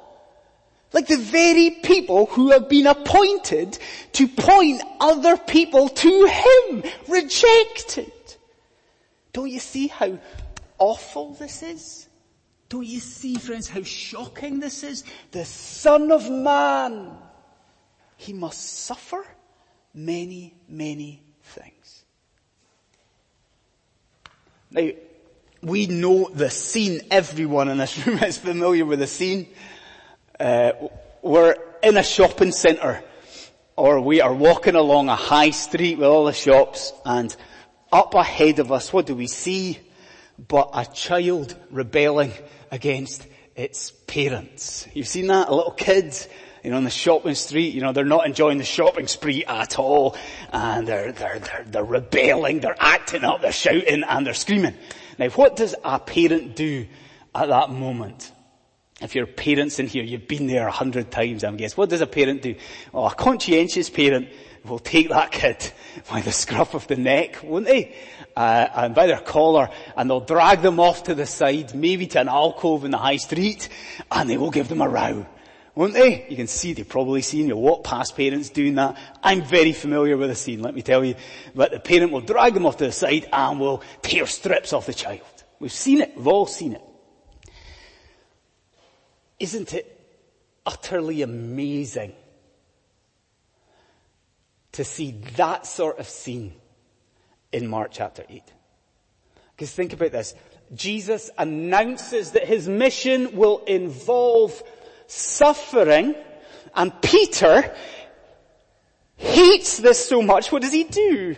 Like 0.91 1.07
the 1.07 1.15
very 1.15 1.69
people 1.69 2.25
who 2.25 2.51
have 2.51 2.67
been 2.67 2.85
appointed 2.87 3.79
to 4.11 4.27
point 4.27 4.81
other 4.99 5.37
people 5.37 5.87
to 5.87 6.25
Him. 6.25 6.83
Rejected. 7.07 8.11
Don't 9.31 9.49
you 9.49 9.59
see 9.59 9.87
how 9.87 10.19
awful 10.81 11.35
this 11.35 11.61
is? 11.61 12.07
Don't 12.67 12.85
you 12.85 12.99
see, 12.99 13.35
friends, 13.35 13.69
how 13.69 13.83
shocking 13.83 14.59
this 14.59 14.83
is? 14.83 15.03
The 15.31 15.45
Son 15.45 16.11
of 16.11 16.29
Man. 16.29 17.11
He 18.17 18.33
must 18.33 18.79
suffer 18.79 19.25
many, 19.93 20.55
many 20.67 21.21
things. 21.43 22.05
Now, 24.71 24.89
we 25.61 25.87
know 25.87 26.29
the 26.33 26.49
scene. 26.49 27.01
Everyone 27.11 27.67
in 27.69 27.77
this 27.77 28.07
room 28.07 28.19
is 28.19 28.37
familiar 28.37 28.85
with 28.85 28.99
the 28.99 29.07
scene. 29.07 29.47
Uh, 30.39 30.71
we're 31.21 31.55
in 31.83 31.97
a 31.97 32.03
shopping 32.03 32.51
centre 32.51 33.03
or 33.75 34.01
we 34.01 34.21
are 34.21 34.33
walking 34.33 34.75
along 34.75 35.09
a 35.09 35.15
high 35.15 35.51
street 35.51 35.97
with 35.97 36.07
all 36.07 36.25
the 36.25 36.33
shops 36.33 36.93
and 37.05 37.35
up 37.91 38.13
ahead 38.13 38.59
of 38.59 38.71
us, 38.71 38.93
what 38.93 39.05
do 39.05 39.15
we 39.15 39.27
see? 39.27 39.79
But 40.37 40.69
a 40.73 40.85
child 40.85 41.55
rebelling 41.69 42.33
against 42.71 43.27
its 43.55 43.91
parents. 43.91 44.87
You've 44.93 45.07
seen 45.07 45.27
that? 45.27 45.49
A 45.49 45.55
little 45.55 45.71
kid, 45.71 46.15
you 46.63 46.71
know, 46.71 46.77
on 46.77 46.83
the 46.83 46.89
shopping 46.89 47.35
street, 47.35 47.73
you 47.73 47.81
know, 47.81 47.91
they're 47.91 48.05
not 48.05 48.25
enjoying 48.25 48.57
the 48.57 48.63
shopping 48.63 49.07
spree 49.07 49.45
at 49.45 49.77
all. 49.77 50.15
And 50.51 50.87
they're, 50.87 51.11
they're, 51.11 51.39
they're, 51.39 51.65
they're 51.67 51.83
rebelling, 51.83 52.59
they're 52.59 52.75
acting 52.79 53.23
up, 53.23 53.41
they're 53.41 53.51
shouting 53.51 54.03
and 54.03 54.25
they're 54.25 54.33
screaming. 54.33 54.75
Now 55.17 55.29
what 55.29 55.55
does 55.55 55.75
a 55.83 55.99
parent 55.99 56.55
do 56.55 56.87
at 57.35 57.49
that 57.49 57.69
moment? 57.69 58.31
If 59.01 59.15
you're 59.15 59.25
parents 59.25 59.79
in 59.79 59.87
here, 59.87 60.03
you've 60.03 60.27
been 60.27 60.45
there 60.45 60.67
a 60.67 60.71
hundred 60.71 61.09
times, 61.09 61.43
I'm 61.43 61.57
guessing. 61.57 61.75
What 61.75 61.89
does 61.89 62.01
a 62.01 62.07
parent 62.07 62.43
do? 62.43 62.55
Well, 62.91 63.07
a 63.07 63.15
conscientious 63.15 63.89
parent 63.89 64.29
will 64.63 64.79
take 64.79 65.09
that 65.09 65.31
kid 65.31 65.71
by 66.09 66.21
the 66.21 66.31
scruff 66.31 66.75
of 66.75 66.85
the 66.85 66.95
neck, 66.95 67.41
won't 67.43 67.65
they? 67.65 67.95
Uh, 68.35 68.67
and 68.75 68.95
by 68.95 69.07
their 69.07 69.19
collar, 69.19 69.69
and 69.97 70.09
they'll 70.09 70.21
drag 70.21 70.61
them 70.61 70.79
off 70.79 71.03
to 71.03 71.15
the 71.15 71.25
side, 71.25 71.75
maybe 71.75 72.07
to 72.07 72.19
an 72.19 72.29
alcove 72.29 72.85
in 72.85 72.91
the 72.91 72.97
high 72.97 73.17
street, 73.17 73.67
and 74.11 74.29
they 74.29 74.37
will 74.37 74.51
give 74.51 74.67
them 74.67 74.81
a 74.81 74.87
row. 74.87 75.25
Won't 75.73 75.93
they? 75.93 76.27
You 76.29 76.35
can 76.35 76.47
see, 76.47 76.73
they've 76.73 76.87
probably 76.87 77.21
seen, 77.21 77.47
you 77.47 77.55
walk 77.55 77.83
past 77.83 78.15
parents 78.17 78.49
doing 78.49 78.75
that. 78.75 78.97
I'm 79.23 79.41
very 79.41 79.71
familiar 79.71 80.17
with 80.17 80.29
the 80.29 80.35
scene, 80.35 80.61
let 80.61 80.75
me 80.75 80.81
tell 80.81 81.03
you. 81.03 81.15
But 81.55 81.71
the 81.71 81.79
parent 81.79 82.11
will 82.11 82.21
drag 82.21 82.53
them 82.53 82.65
off 82.65 82.77
to 82.77 82.85
the 82.85 82.91
side 82.91 83.27
and 83.31 83.59
will 83.59 83.81
tear 84.01 84.25
strips 84.25 84.73
off 84.73 84.85
the 84.85 84.93
child. 84.93 85.21
We've 85.59 85.71
seen 85.71 86.01
it, 86.01 86.15
we've 86.17 86.27
all 86.27 86.45
seen 86.45 86.73
it. 86.73 86.81
Isn't 89.39 89.73
it 89.73 89.97
utterly 90.65 91.21
amazing 91.21 92.13
to 94.73 94.83
see 94.83 95.11
that 95.35 95.65
sort 95.65 95.99
of 95.99 96.07
scene 96.07 96.53
in 97.51 97.67
Mark 97.67 97.91
chapter 97.91 98.23
8? 98.29 98.43
Because 99.55 99.71
think 99.71 99.93
about 99.93 100.11
this. 100.11 100.33
Jesus 100.73 101.29
announces 101.37 102.31
that 102.31 102.47
his 102.47 102.67
mission 102.67 103.35
will 103.35 103.59
involve 103.65 104.63
suffering 105.07 106.15
and 106.73 107.01
Peter 107.01 107.75
hates 109.17 109.77
this 109.77 110.03
so 110.03 110.21
much. 110.21 110.51
What 110.51 110.61
does 110.61 110.71
he 110.71 110.85
do? 110.85 111.35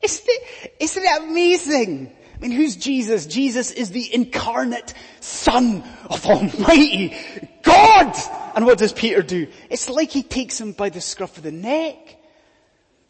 Isn't 0.00 0.24
it, 0.26 0.76
isn't 0.80 1.02
it 1.02 1.22
amazing? 1.22 2.12
I 2.34 2.38
mean, 2.38 2.50
who's 2.50 2.76
Jesus? 2.76 3.26
Jesus 3.26 3.70
is 3.70 3.90
the 3.90 4.14
incarnate 4.14 4.92
Son 5.20 5.82
of 6.10 6.26
Almighty 6.26 7.16
God! 7.62 8.14
And 8.54 8.66
what 8.66 8.78
does 8.78 8.92
Peter 8.92 9.22
do? 9.22 9.48
It's 9.70 9.88
like 9.88 10.10
he 10.10 10.22
takes 10.22 10.60
him 10.60 10.72
by 10.72 10.90
the 10.90 11.00
scruff 11.00 11.36
of 11.36 11.42
the 11.42 11.52
neck. 11.52 12.16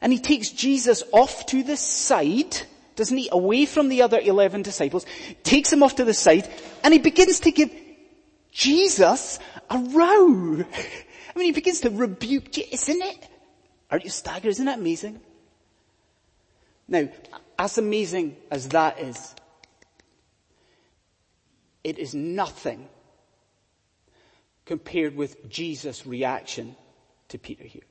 And 0.04 0.12
he 0.12 0.18
takes 0.18 0.50
Jesus 0.50 1.02
off 1.12 1.46
to 1.46 1.62
the 1.62 1.78
side, 1.78 2.58
doesn't 2.94 3.16
he? 3.16 3.30
Away 3.32 3.64
from 3.64 3.88
the 3.88 4.02
other 4.02 4.20
11 4.20 4.60
disciples, 4.60 5.06
takes 5.44 5.72
him 5.72 5.82
off 5.82 5.96
to 5.96 6.04
the 6.04 6.12
side, 6.12 6.46
and 6.84 6.92
he 6.92 7.00
begins 7.00 7.40
to 7.40 7.50
give 7.50 7.70
Jesus 8.52 9.38
a 9.70 9.78
row. 9.78 10.62
I 11.34 11.38
mean, 11.38 11.46
he 11.46 11.52
begins 11.52 11.80
to 11.80 11.90
rebuke, 11.90 12.58
isn't 12.58 13.02
it? 13.02 13.28
Aren't 13.90 14.04
you 14.04 14.10
staggered? 14.10 14.50
Isn't 14.50 14.66
that 14.66 14.78
amazing? 14.78 15.22
Now, 16.86 17.08
as 17.58 17.78
amazing 17.78 18.36
as 18.50 18.68
that 18.68 19.00
is, 19.00 19.34
it 21.82 21.98
is 21.98 22.14
nothing 22.14 22.90
compared 24.66 25.16
with 25.16 25.48
Jesus' 25.48 26.06
reaction 26.06 26.76
to 27.28 27.38
Peter 27.38 27.64
here. 27.64 27.84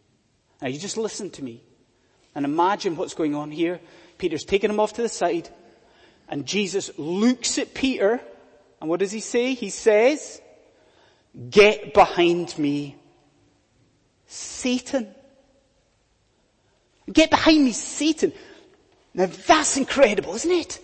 Now 0.61 0.67
you 0.67 0.77
just 0.77 0.97
listen 0.97 1.31
to 1.31 1.43
me 1.43 1.63
and 2.35 2.45
imagine 2.45 2.95
what's 2.95 3.13
going 3.13 3.35
on 3.35 3.51
here. 3.51 3.79
Peter's 4.17 4.45
taking 4.45 4.69
him 4.69 4.79
off 4.79 4.93
to 4.93 5.01
the 5.01 5.09
side 5.09 5.49
and 6.29 6.45
Jesus 6.45 6.91
looks 6.97 7.57
at 7.57 7.73
Peter 7.73 8.21
and 8.79 8.89
what 8.89 8.99
does 8.99 9.11
he 9.11 9.19
say? 9.19 9.53
He 9.53 9.69
says, 9.69 10.41
get 11.49 11.93
behind 11.93 12.57
me, 12.57 12.95
Satan. 14.27 15.07
Get 17.11 17.29
behind 17.29 17.63
me, 17.63 17.71
Satan. 17.71 18.33
Now 19.13 19.27
that's 19.27 19.77
incredible, 19.77 20.35
isn't 20.35 20.51
it? 20.51 20.79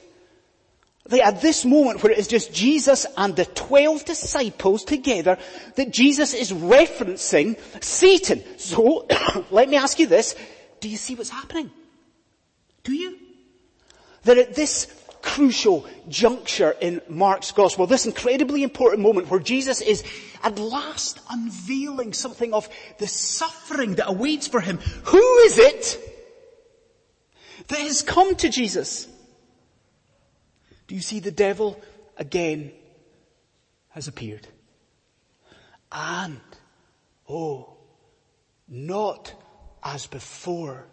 Like 1.10 1.24
at 1.24 1.42
this 1.42 1.66
moment 1.66 2.04
where 2.04 2.12
it 2.12 2.20
is 2.20 2.28
just 2.28 2.54
Jesus 2.54 3.06
and 3.18 3.36
the 3.36 3.46
twelve 3.46 4.06
disciples 4.06 4.84
together, 4.84 5.38
that 5.76 5.92
Jesus 5.92 6.34
is 6.34 6.52
referencing 6.52 7.58
Satan. 7.84 8.44
So, 8.58 9.08
let 9.52 9.70
me 9.70 9.78
ask 9.78 9.98
you 9.98 10.08
this. 10.08 10.36
Do 10.80 10.90
you 10.90 10.98
see 10.98 11.16
what's 11.16 11.30
happening? 11.30 11.72
Do 12.84 12.94
you? 12.94 13.18
That 14.24 14.38
at 14.38 14.56
this 14.56 14.88
crucial 15.22 15.86
juncture 16.08 16.76
in 16.80 17.02
Mark's 17.10 17.52
gospel, 17.52 17.88
this 17.88 18.06
incredibly 18.06 18.64
important 18.64 19.02
moment 19.02 19.30
where 19.30 19.40
Jesus 19.40 19.82
is 19.82 20.04
at 20.44 20.58
last 20.58 21.20
unveiling 21.30 22.14
something 22.14 22.54
of 22.54 22.70
the 22.98 23.08
suffering 23.08 23.96
that 23.96 24.10
awaits 24.10 24.48
for 24.48 24.62
him. 24.62 24.78
Who 25.06 25.38
is 25.40 25.58
it 25.58 26.10
that 27.70 27.80
has 27.80 28.02
come 28.02 28.36
to 28.36 28.50
Jesus. 28.50 29.08
Do 30.88 30.96
you 30.96 31.02
see 31.02 31.20
the 31.20 31.32
devil 31.32 31.80
again 32.18 32.72
has 33.90 34.08
appeared? 34.08 34.48
And, 35.92 36.42
oh, 37.28 37.78
not 38.68 39.34
as 39.84 40.08
before 40.08 40.86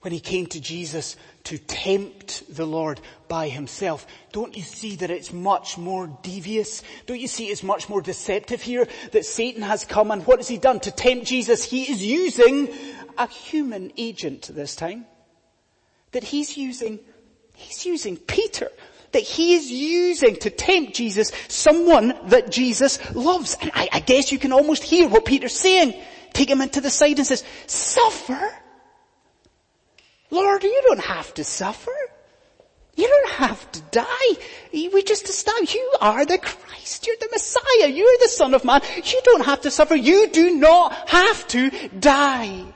when 0.00 0.12
he 0.12 0.20
came 0.20 0.46
to 0.46 0.60
Jesus 0.60 1.16
to 1.44 1.58
tempt 1.58 2.54
the 2.54 2.66
Lord 2.66 3.00
by 3.26 3.48
himself. 3.48 4.06
Don't 4.30 4.56
you 4.56 4.62
see 4.62 4.96
that 4.96 5.10
it's 5.10 5.32
much 5.32 5.78
more 5.78 6.06
devious? 6.22 6.82
Don't 7.06 7.20
you 7.20 7.26
see 7.26 7.46
it's 7.46 7.64
much 7.64 7.88
more 7.88 8.00
deceptive 8.00 8.62
here 8.62 8.86
that 9.12 9.24
Satan 9.24 9.62
has 9.62 9.84
come 9.84 10.10
and 10.10 10.24
what 10.26 10.38
has 10.38 10.48
he 10.48 10.58
done 10.58 10.78
to 10.80 10.90
tempt 10.90 11.26
Jesus? 11.26 11.64
He 11.64 11.90
is 11.90 12.04
using 12.04 12.68
a 13.18 13.26
human 13.26 13.90
agent 13.96 14.50
this 14.54 14.76
time 14.76 15.06
that 16.12 16.24
he's 16.24 16.56
using, 16.56 16.98
he's 17.54 17.84
using 17.84 18.16
Peter, 18.16 18.70
that 19.12 19.22
he 19.22 19.54
is 19.54 19.70
using 19.70 20.36
to 20.36 20.50
tempt 20.50 20.94
Jesus, 20.94 21.32
someone 21.48 22.14
that 22.28 22.50
Jesus 22.50 22.98
loves. 23.14 23.56
And 23.60 23.70
I, 23.74 23.88
I 23.92 24.00
guess 24.00 24.30
you 24.30 24.38
can 24.38 24.52
almost 24.52 24.82
hear 24.82 25.08
what 25.08 25.24
Peter's 25.24 25.54
saying. 25.54 25.94
Take 26.36 26.50
him 26.50 26.60
into 26.60 26.82
the 26.82 26.90
side 26.90 27.16
and 27.16 27.26
says, 27.26 27.42
suffer? 27.66 28.52
Lord, 30.30 30.64
you 30.64 30.82
don't 30.84 31.00
have 31.00 31.32
to 31.32 31.44
suffer. 31.44 31.96
You 32.94 33.08
don't 33.08 33.30
have 33.36 33.72
to 33.72 33.80
die. 33.90 34.36
We 34.70 35.02
just 35.02 35.30
established 35.30 35.74
you 35.74 35.94
are 35.98 36.26
the 36.26 36.36
Christ. 36.36 37.06
You're 37.06 37.16
the 37.18 37.30
Messiah. 37.32 37.88
You're 37.88 38.18
the 38.20 38.28
Son 38.28 38.52
of 38.52 38.66
Man. 38.66 38.82
You 39.02 39.18
don't 39.24 39.46
have 39.46 39.62
to 39.62 39.70
suffer. 39.70 39.96
You 39.96 40.28
do 40.28 40.56
not 40.56 41.08
have 41.08 41.48
to 41.48 41.70
die. 41.88 42.66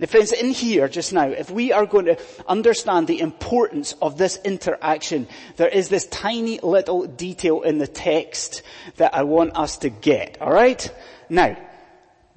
Now 0.00 0.06
friends, 0.06 0.30
in 0.30 0.52
here 0.52 0.86
just 0.86 1.12
now, 1.12 1.28
if 1.28 1.50
we 1.50 1.72
are 1.72 1.84
going 1.84 2.04
to 2.04 2.18
understand 2.46 3.08
the 3.08 3.18
importance 3.18 3.94
of 4.00 4.16
this 4.16 4.38
interaction, 4.44 5.26
there 5.56 5.68
is 5.68 5.88
this 5.88 6.06
tiny 6.06 6.60
little 6.60 7.06
detail 7.06 7.62
in 7.62 7.78
the 7.78 7.88
text 7.88 8.62
that 8.96 9.12
I 9.12 9.24
want 9.24 9.56
us 9.56 9.78
to 9.78 9.90
get, 9.90 10.40
alright? 10.40 10.88
Now, 11.28 11.56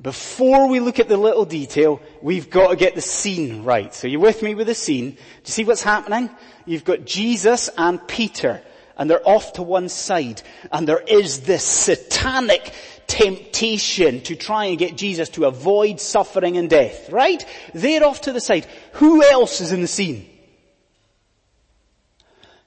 before 0.01 0.69
we 0.69 0.79
look 0.79 0.99
at 0.99 1.07
the 1.07 1.17
little 1.17 1.45
detail, 1.45 2.01
we've 2.23 2.49
got 2.49 2.71
to 2.71 2.75
get 2.75 2.95
the 2.95 3.01
scene 3.01 3.63
right. 3.63 3.93
So 3.93 4.07
you're 4.07 4.19
with 4.19 4.41
me 4.41 4.55
with 4.55 4.65
the 4.65 4.73
scene? 4.73 5.11
Do 5.11 5.17
you 5.17 5.51
see 5.51 5.63
what's 5.63 5.83
happening? 5.83 6.31
You've 6.65 6.83
got 6.83 7.05
Jesus 7.05 7.69
and 7.77 8.05
Peter, 8.07 8.63
and 8.97 9.07
they're 9.07 9.27
off 9.27 9.53
to 9.53 9.61
one 9.61 9.89
side, 9.89 10.41
and 10.71 10.87
there 10.87 11.03
is 11.05 11.41
this 11.41 11.63
satanic 11.63 12.73
temptation 13.11 14.21
to 14.21 14.37
try 14.37 14.65
and 14.65 14.79
get 14.79 14.95
Jesus 14.95 15.27
to 15.29 15.43
avoid 15.45 15.99
suffering 15.99 16.55
and 16.55 16.69
death, 16.69 17.09
right? 17.09 17.45
They're 17.73 18.05
off 18.05 18.21
to 18.21 18.31
the 18.31 18.39
side. 18.39 18.65
Who 18.93 19.21
else 19.21 19.59
is 19.59 19.73
in 19.73 19.81
the 19.81 19.87
scene? 19.87 20.29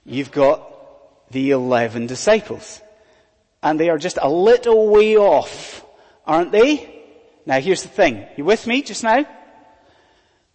You've 0.04 0.30
got 0.30 1.30
the 1.30 1.50
eleven 1.50 2.06
disciples. 2.06 2.82
And 3.62 3.80
they 3.80 3.88
are 3.88 3.96
just 3.96 4.18
a 4.20 4.28
little 4.28 4.88
way 4.88 5.16
off, 5.16 5.82
aren't 6.26 6.52
they? 6.52 7.02
Now 7.46 7.58
here's 7.60 7.82
the 7.82 7.88
thing. 7.88 8.26
You 8.36 8.44
with 8.44 8.66
me 8.66 8.82
just 8.82 9.02
now? 9.02 9.24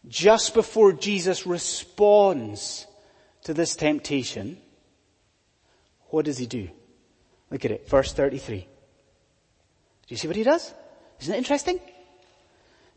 Just 0.07 0.53
before 0.53 0.93
Jesus 0.93 1.47
responds 1.47 2.85
to 3.45 3.55
this 3.55 3.75
temptation, 3.75 4.57
what 6.09 6.25
does 6.25 6.37
he 6.37 6.45
do? 6.45 6.69
Look 7.49 7.65
at 7.65 7.71
it, 7.71 7.89
verse 7.89 8.13
33. 8.13 8.67
Do 10.09 10.15
you 10.15 10.17
see 10.17 10.27
what 10.27 10.37
he 10.37 10.43
does? 10.43 10.73
Isn't 11.21 11.35
it 11.35 11.37
interesting? 11.37 11.79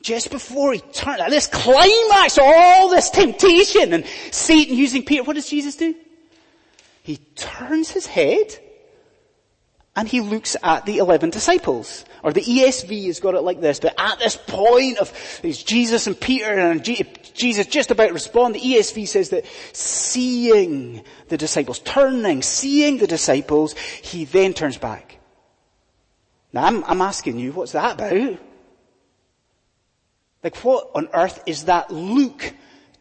Just 0.00 0.30
before 0.30 0.72
he 0.72 0.80
turns, 0.80 1.20
at 1.20 1.28
this 1.28 1.46
climax 1.46 2.38
all 2.38 2.88
this 2.88 3.10
temptation 3.10 3.92
and 3.92 4.06
Satan 4.30 4.74
using 4.74 5.04
Peter, 5.04 5.22
what 5.22 5.34
does 5.34 5.46
Jesus 5.46 5.76
do? 5.76 5.94
He 7.02 7.18
turns 7.36 7.90
his 7.90 8.06
head 8.06 8.58
and 9.94 10.08
he 10.08 10.22
looks 10.22 10.56
at 10.62 10.86
the 10.86 10.98
11 10.98 11.28
disciples. 11.28 12.06
Or 12.22 12.32
the 12.32 12.40
ESV 12.40 13.06
has 13.08 13.20
got 13.20 13.34
it 13.34 13.42
like 13.42 13.60
this, 13.60 13.78
but 13.78 13.94
at 13.98 14.18
this 14.18 14.36
point 14.36 14.96
of 14.96 15.12
Jesus 15.42 16.06
and 16.06 16.18
Peter 16.18 16.46
and 16.46 16.82
Jesus 16.82 17.66
just 17.66 17.90
about 17.90 18.06
to 18.06 18.14
respond, 18.14 18.54
the 18.54 18.60
ESV 18.60 19.06
says 19.06 19.28
that 19.30 19.44
seeing 19.74 21.04
the 21.28 21.36
disciples, 21.36 21.80
turning, 21.80 22.40
seeing 22.40 22.96
the 22.96 23.06
disciples, 23.06 23.74
he 23.76 24.24
then 24.24 24.54
turns 24.54 24.78
back. 24.78 25.18
Now 26.52 26.64
I'm, 26.64 26.84
I'm 26.84 27.02
asking 27.02 27.38
you, 27.38 27.52
what's 27.52 27.72
that 27.72 27.94
about? 27.94 28.38
Like 30.44 30.56
what 30.58 30.90
on 30.94 31.08
earth 31.14 31.42
is 31.46 31.64
that 31.64 31.90
look 31.90 32.52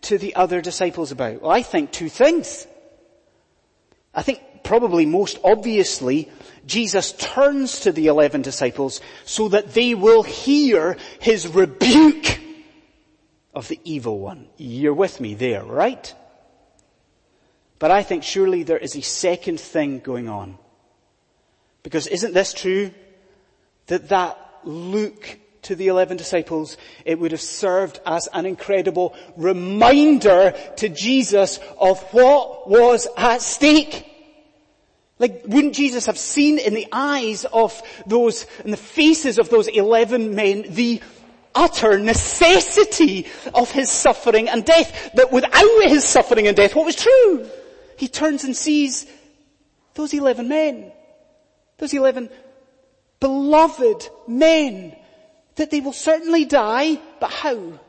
to 0.01 0.17
the 0.17 0.35
other 0.35 0.61
disciples 0.61 1.11
about? 1.11 1.41
Well, 1.41 1.51
I 1.51 1.61
think 1.63 1.91
two 1.91 2.09
things. 2.09 2.67
I 4.13 4.21
think 4.21 4.63
probably 4.63 5.05
most 5.05 5.39
obviously, 5.43 6.29
Jesus 6.65 7.13
turns 7.13 7.81
to 7.81 7.91
the 7.91 8.07
eleven 8.07 8.41
disciples 8.41 9.01
so 9.25 9.49
that 9.49 9.73
they 9.73 9.95
will 9.95 10.23
hear 10.23 10.97
his 11.19 11.47
rebuke 11.47 12.39
of 13.53 13.67
the 13.67 13.79
evil 13.83 14.19
one. 14.19 14.47
You're 14.57 14.93
with 14.93 15.19
me 15.19 15.33
there, 15.33 15.63
right? 15.63 16.13
But 17.79 17.91
I 17.91 18.03
think 18.03 18.23
surely 18.23 18.63
there 18.63 18.77
is 18.77 18.95
a 18.95 19.01
second 19.01 19.59
thing 19.59 19.99
going 19.99 20.29
on. 20.29 20.57
Because 21.83 22.05
isn't 22.05 22.33
this 22.33 22.53
true? 22.53 22.91
That 23.91 24.07
that 24.07 24.37
look 24.63 25.37
to 25.63 25.75
the 25.75 25.89
11 25.89 26.15
disciples, 26.15 26.77
it 27.03 27.19
would 27.19 27.31
have 27.31 27.41
served 27.41 27.99
as 28.05 28.29
an 28.33 28.45
incredible 28.45 29.13
reminder 29.35 30.53
to 30.77 30.87
Jesus 30.87 31.59
of 31.77 32.01
what 32.13 32.69
was 32.69 33.05
at 33.17 33.41
stake. 33.41 34.07
Like, 35.19 35.41
wouldn't 35.45 35.75
Jesus 35.75 36.05
have 36.05 36.17
seen 36.17 36.57
in 36.57 36.73
the 36.73 36.87
eyes 36.93 37.43
of 37.43 37.81
those, 38.07 38.45
in 38.63 38.71
the 38.71 38.77
faces 38.77 39.37
of 39.37 39.49
those 39.49 39.67
11 39.67 40.35
men, 40.35 40.63
the 40.69 41.01
utter 41.53 41.99
necessity 41.99 43.27
of 43.53 43.71
his 43.71 43.91
suffering 43.91 44.47
and 44.47 44.63
death, 44.63 45.11
that 45.15 45.33
without 45.33 45.83
his 45.83 46.05
suffering 46.05 46.47
and 46.47 46.55
death, 46.55 46.75
what 46.75 46.85
was 46.85 46.95
true? 46.95 47.45
He 47.97 48.07
turns 48.07 48.45
and 48.45 48.55
sees 48.55 49.05
those 49.95 50.13
11 50.13 50.47
men, 50.47 50.93
those 51.77 51.93
11 51.93 52.29
beloved 53.21 54.09
men, 54.27 54.93
that 55.55 55.71
they 55.71 55.79
will 55.79 55.93
certainly 55.93 56.43
die, 56.43 56.99
but 57.21 57.31
how? 57.31 57.79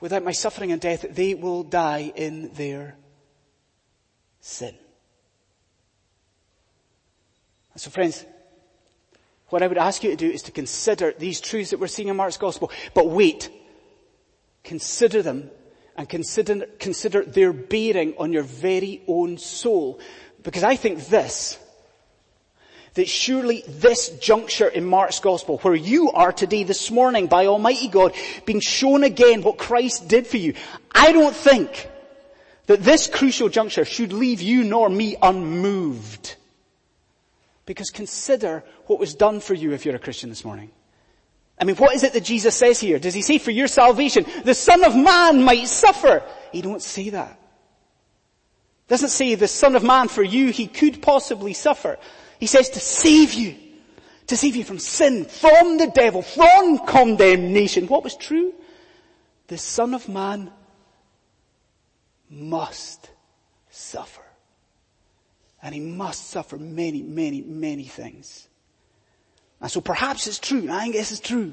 Without 0.00 0.24
my 0.24 0.32
suffering 0.32 0.72
and 0.72 0.80
death, 0.80 1.04
they 1.10 1.34
will 1.34 1.62
die 1.62 2.10
in 2.16 2.54
their 2.54 2.96
sin. 4.40 4.74
So 7.76 7.90
friends, 7.90 8.24
what 9.48 9.62
I 9.62 9.66
would 9.66 9.78
ask 9.78 10.02
you 10.02 10.10
to 10.10 10.16
do 10.16 10.30
is 10.30 10.42
to 10.42 10.52
consider 10.52 11.12
these 11.18 11.40
truths 11.40 11.70
that 11.70 11.80
we're 11.80 11.86
seeing 11.86 12.08
in 12.08 12.16
Mark's 12.16 12.36
gospel, 12.36 12.70
but 12.94 13.08
wait. 13.08 13.50
Consider 14.62 15.22
them 15.22 15.50
and 15.96 16.08
consider, 16.08 16.66
consider 16.78 17.24
their 17.24 17.52
bearing 17.52 18.14
on 18.18 18.32
your 18.32 18.42
very 18.42 19.02
own 19.06 19.38
soul. 19.38 20.00
Because 20.42 20.62
I 20.62 20.76
think 20.76 21.06
this 21.06 21.58
that 22.94 23.08
surely 23.08 23.62
this 23.66 24.08
juncture 24.18 24.68
in 24.68 24.84
Mark's 24.84 25.20
gospel, 25.20 25.58
where 25.58 25.74
you 25.74 26.10
are 26.10 26.32
today, 26.32 26.64
this 26.64 26.90
morning, 26.90 27.26
by 27.26 27.46
Almighty 27.46 27.88
God, 27.88 28.14
being 28.44 28.60
shown 28.60 29.04
again 29.04 29.42
what 29.42 29.58
Christ 29.58 30.08
did 30.08 30.26
for 30.26 30.36
you, 30.36 30.54
I 30.92 31.12
don't 31.12 31.34
think 31.34 31.88
that 32.66 32.82
this 32.82 33.06
crucial 33.06 33.48
juncture 33.48 33.84
should 33.84 34.12
leave 34.12 34.40
you 34.40 34.64
nor 34.64 34.88
me 34.88 35.16
unmoved. 35.20 36.36
Because 37.66 37.90
consider 37.90 38.64
what 38.86 38.98
was 38.98 39.14
done 39.14 39.40
for 39.40 39.54
you 39.54 39.72
if 39.72 39.84
you're 39.84 39.94
a 39.94 40.00
Christian 40.00 40.28
this 40.28 40.44
morning. 40.44 40.70
I 41.60 41.64
mean, 41.64 41.76
what 41.76 41.94
is 41.94 42.02
it 42.02 42.14
that 42.14 42.24
Jesus 42.24 42.56
says 42.56 42.80
here? 42.80 42.98
Does 42.98 43.14
he 43.14 43.22
say 43.22 43.38
for 43.38 43.50
your 43.50 43.68
salvation, 43.68 44.24
the 44.44 44.54
Son 44.54 44.82
of 44.82 44.96
Man 44.96 45.44
might 45.44 45.68
suffer? 45.68 46.22
He 46.52 46.62
don't 46.62 46.82
say 46.82 47.10
that. 47.10 47.38
Doesn't 48.88 49.10
say 49.10 49.34
the 49.36 49.46
Son 49.46 49.76
of 49.76 49.84
Man 49.84 50.08
for 50.08 50.22
you, 50.22 50.50
he 50.50 50.66
could 50.66 51.00
possibly 51.02 51.52
suffer. 51.52 51.98
He 52.40 52.46
says 52.46 52.70
to 52.70 52.80
save 52.80 53.34
you. 53.34 53.54
To 54.28 54.36
save 54.36 54.56
you 54.56 54.64
from 54.64 54.78
sin, 54.78 55.24
from 55.24 55.76
the 55.76 55.88
devil, 55.88 56.22
from 56.22 56.86
condemnation. 56.86 57.86
What 57.86 58.02
was 58.02 58.16
true? 58.16 58.54
The 59.48 59.58
Son 59.58 59.92
of 59.92 60.08
Man 60.08 60.50
must 62.30 63.10
suffer. 63.70 64.22
And 65.62 65.74
he 65.74 65.80
must 65.80 66.30
suffer 66.30 66.56
many, 66.56 67.02
many, 67.02 67.42
many 67.42 67.84
things. 67.84 68.48
And 69.60 69.70
so 69.70 69.80
perhaps 69.80 70.26
it's 70.26 70.38
true, 70.38 70.68
I 70.70 70.90
this 70.90 71.12
is 71.12 71.20
true. 71.20 71.52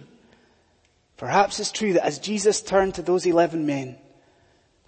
Perhaps 1.17 1.59
it's 1.59 1.71
true 1.71 1.93
that 1.93 2.05
as 2.05 2.19
Jesus 2.19 2.61
turned 2.61 2.95
to 2.95 3.01
those 3.01 3.25
eleven 3.25 3.65
men, 3.65 3.97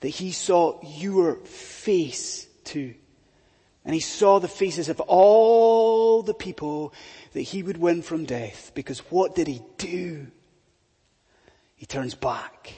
that 0.01 0.09
he 0.09 0.31
saw 0.31 0.79
your 0.83 1.35
face 1.37 2.47
too. 2.63 2.93
And 3.89 3.95
he 3.95 4.01
saw 4.01 4.37
the 4.37 4.47
faces 4.47 4.87
of 4.87 4.99
all 4.99 6.21
the 6.21 6.35
people 6.35 6.93
that 7.33 7.41
he 7.41 7.63
would 7.63 7.77
win 7.77 8.03
from 8.03 8.23
death. 8.23 8.71
Because 8.75 8.99
what 9.09 9.33
did 9.33 9.47
he 9.47 9.63
do? 9.79 10.27
He 11.75 11.87
turns 11.87 12.13
back. 12.13 12.71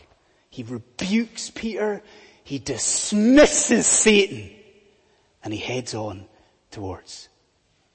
He 0.50 0.63
rebukes 0.63 1.50
Peter. 1.50 2.02
He 2.45 2.60
dismisses 2.60 3.86
Satan. 3.86 4.52
And 5.43 5.54
he 5.54 5.60
heads 5.60 5.93
on 5.93 6.28
towards 6.71 7.28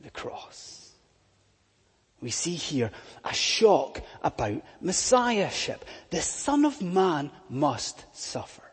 the 0.03 0.11
cross. 0.11 0.93
We 2.21 2.29
see 2.29 2.57
here 2.57 2.91
a 3.25 3.33
shock 3.33 4.03
about 4.23 4.63
messiahship. 4.83 5.87
The 6.11 6.21
son 6.21 6.67
of 6.67 6.83
man 6.83 7.31
must 7.49 8.05
suffer. 8.13 8.66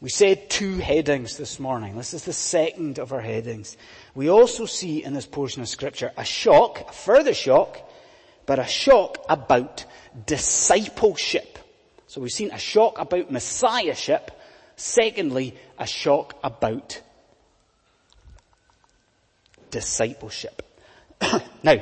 We 0.00 0.08
said 0.08 0.48
two 0.48 0.78
headings 0.78 1.36
this 1.36 1.60
morning. 1.60 1.94
This 1.94 2.14
is 2.14 2.24
the 2.24 2.32
second 2.32 2.98
of 2.98 3.12
our 3.12 3.20
headings. 3.20 3.76
We 4.14 4.30
also 4.30 4.64
see 4.64 5.04
in 5.04 5.12
this 5.12 5.26
portion 5.26 5.60
of 5.60 5.68
scripture 5.68 6.10
a 6.16 6.24
shock, 6.24 6.88
a 6.88 6.92
further 6.92 7.34
shock, 7.34 7.78
but 8.46 8.58
a 8.58 8.64
shock 8.64 9.18
about 9.28 9.84
discipleship. 10.26 11.58
So 12.06 12.22
we've 12.22 12.30
seen 12.30 12.50
a 12.50 12.58
shock 12.58 12.98
about 12.98 13.30
messiahship. 13.30 14.30
Secondly, 14.74 15.54
a 15.78 15.86
shock 15.86 16.34
about 16.42 17.02
discipleship. 19.70 20.62
now, 21.62 21.76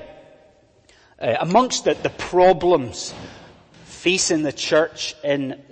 uh, 1.21 1.37
amongst 1.41 1.85
the, 1.85 1.95
the 1.95 2.11
problems 2.11 3.15
facing 3.85 4.43
the 4.43 4.53
church 4.53 5.15
in 5.23 5.63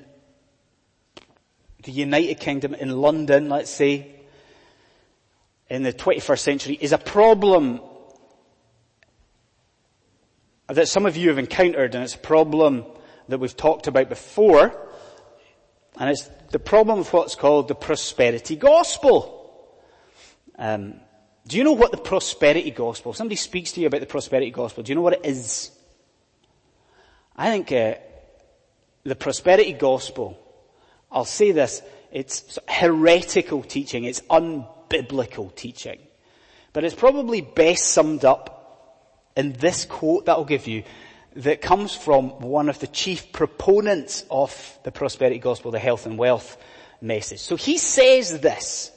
the 1.87 1.92
United 1.92 2.40
Kingdom 2.40 2.75
in 2.75 2.90
London, 2.90 3.49
let's 3.49 3.70
say, 3.70 4.12
in 5.70 5.85
the 5.85 5.92
21st 5.92 6.38
century 6.40 6.79
is 6.81 6.92
a 6.92 6.99
problem 6.99 7.81
that 10.66 10.88
some 10.88 11.07
of 11.07 11.16
you 11.16 11.29
have 11.29 11.38
encountered 11.38 11.94
and 11.94 12.03
it's 12.03 12.16
a 12.16 12.18
problem 12.18 12.85
that 13.29 13.38
we've 13.38 13.57
talked 13.57 13.87
about 13.87 14.09
before, 14.09 14.77
and 15.99 16.11
it's 16.11 16.29
the 16.51 16.59
problem 16.59 16.99
of 16.99 17.12
what's 17.12 17.37
called 17.37 17.68
the 17.68 17.75
prosperity 17.75 18.57
gospel. 18.57 19.72
Um, 20.59 20.94
do 21.46 21.57
you 21.57 21.62
know 21.62 21.72
what 21.72 21.92
the 21.92 21.99
prosperity 21.99 22.72
gospel, 22.72 23.12
if 23.12 23.16
somebody 23.16 23.37
speaks 23.37 23.72
to 23.72 23.81
you 23.81 23.87
about 23.87 24.01
the 24.01 24.07
prosperity 24.07 24.51
gospel, 24.51 24.83
do 24.83 24.90
you 24.90 24.96
know 24.96 25.03
what 25.03 25.12
it 25.12 25.25
is? 25.25 25.70
I 27.37 27.51
think 27.51 27.70
uh, 27.70 27.94
the 29.05 29.14
prosperity 29.14 29.72
gospel, 29.72 30.37
I'll 31.10 31.24
say 31.24 31.52
this, 31.52 31.82
it's 32.12 32.58
heretical 32.68 33.62
teaching, 33.62 34.04
it's 34.04 34.20
unbiblical 34.22 35.54
teaching. 35.54 35.98
But 36.72 36.84
it's 36.84 36.94
probably 36.94 37.40
best 37.40 37.86
summed 37.86 38.24
up 38.24 38.56
in 39.36 39.52
this 39.54 39.84
quote 39.84 40.26
that 40.26 40.32
I'll 40.32 40.44
give 40.44 40.66
you 40.66 40.82
that 41.36 41.60
comes 41.60 41.94
from 41.94 42.30
one 42.40 42.68
of 42.68 42.78
the 42.78 42.86
chief 42.86 43.32
proponents 43.32 44.24
of 44.30 44.78
the 44.84 44.92
prosperity 44.92 45.38
gospel, 45.38 45.70
the 45.70 45.78
health 45.78 46.06
and 46.06 46.18
wealth 46.18 46.56
message. 47.00 47.40
So 47.40 47.56
he 47.56 47.76
says 47.78 48.40
this. 48.40 48.90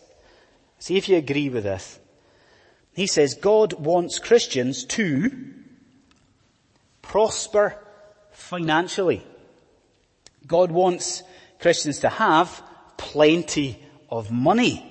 See 0.80 0.96
if 0.96 1.10
you 1.10 1.18
agree 1.18 1.50
with 1.50 1.64
this. 1.66 2.00
He 2.94 3.08
says 3.08 3.36
God 3.36 3.74
wants 3.74 4.20
Christians 4.20 4.86
to 4.86 5.32
prosper 7.02 7.78
financially. 8.32 9.26
God 10.48 10.72
wants 10.72 11.24
Christians 11.60 12.00
to 12.00 12.10
have 12.10 12.64
plenty 12.98 13.82
of 14.10 14.32
money. 14.32 14.86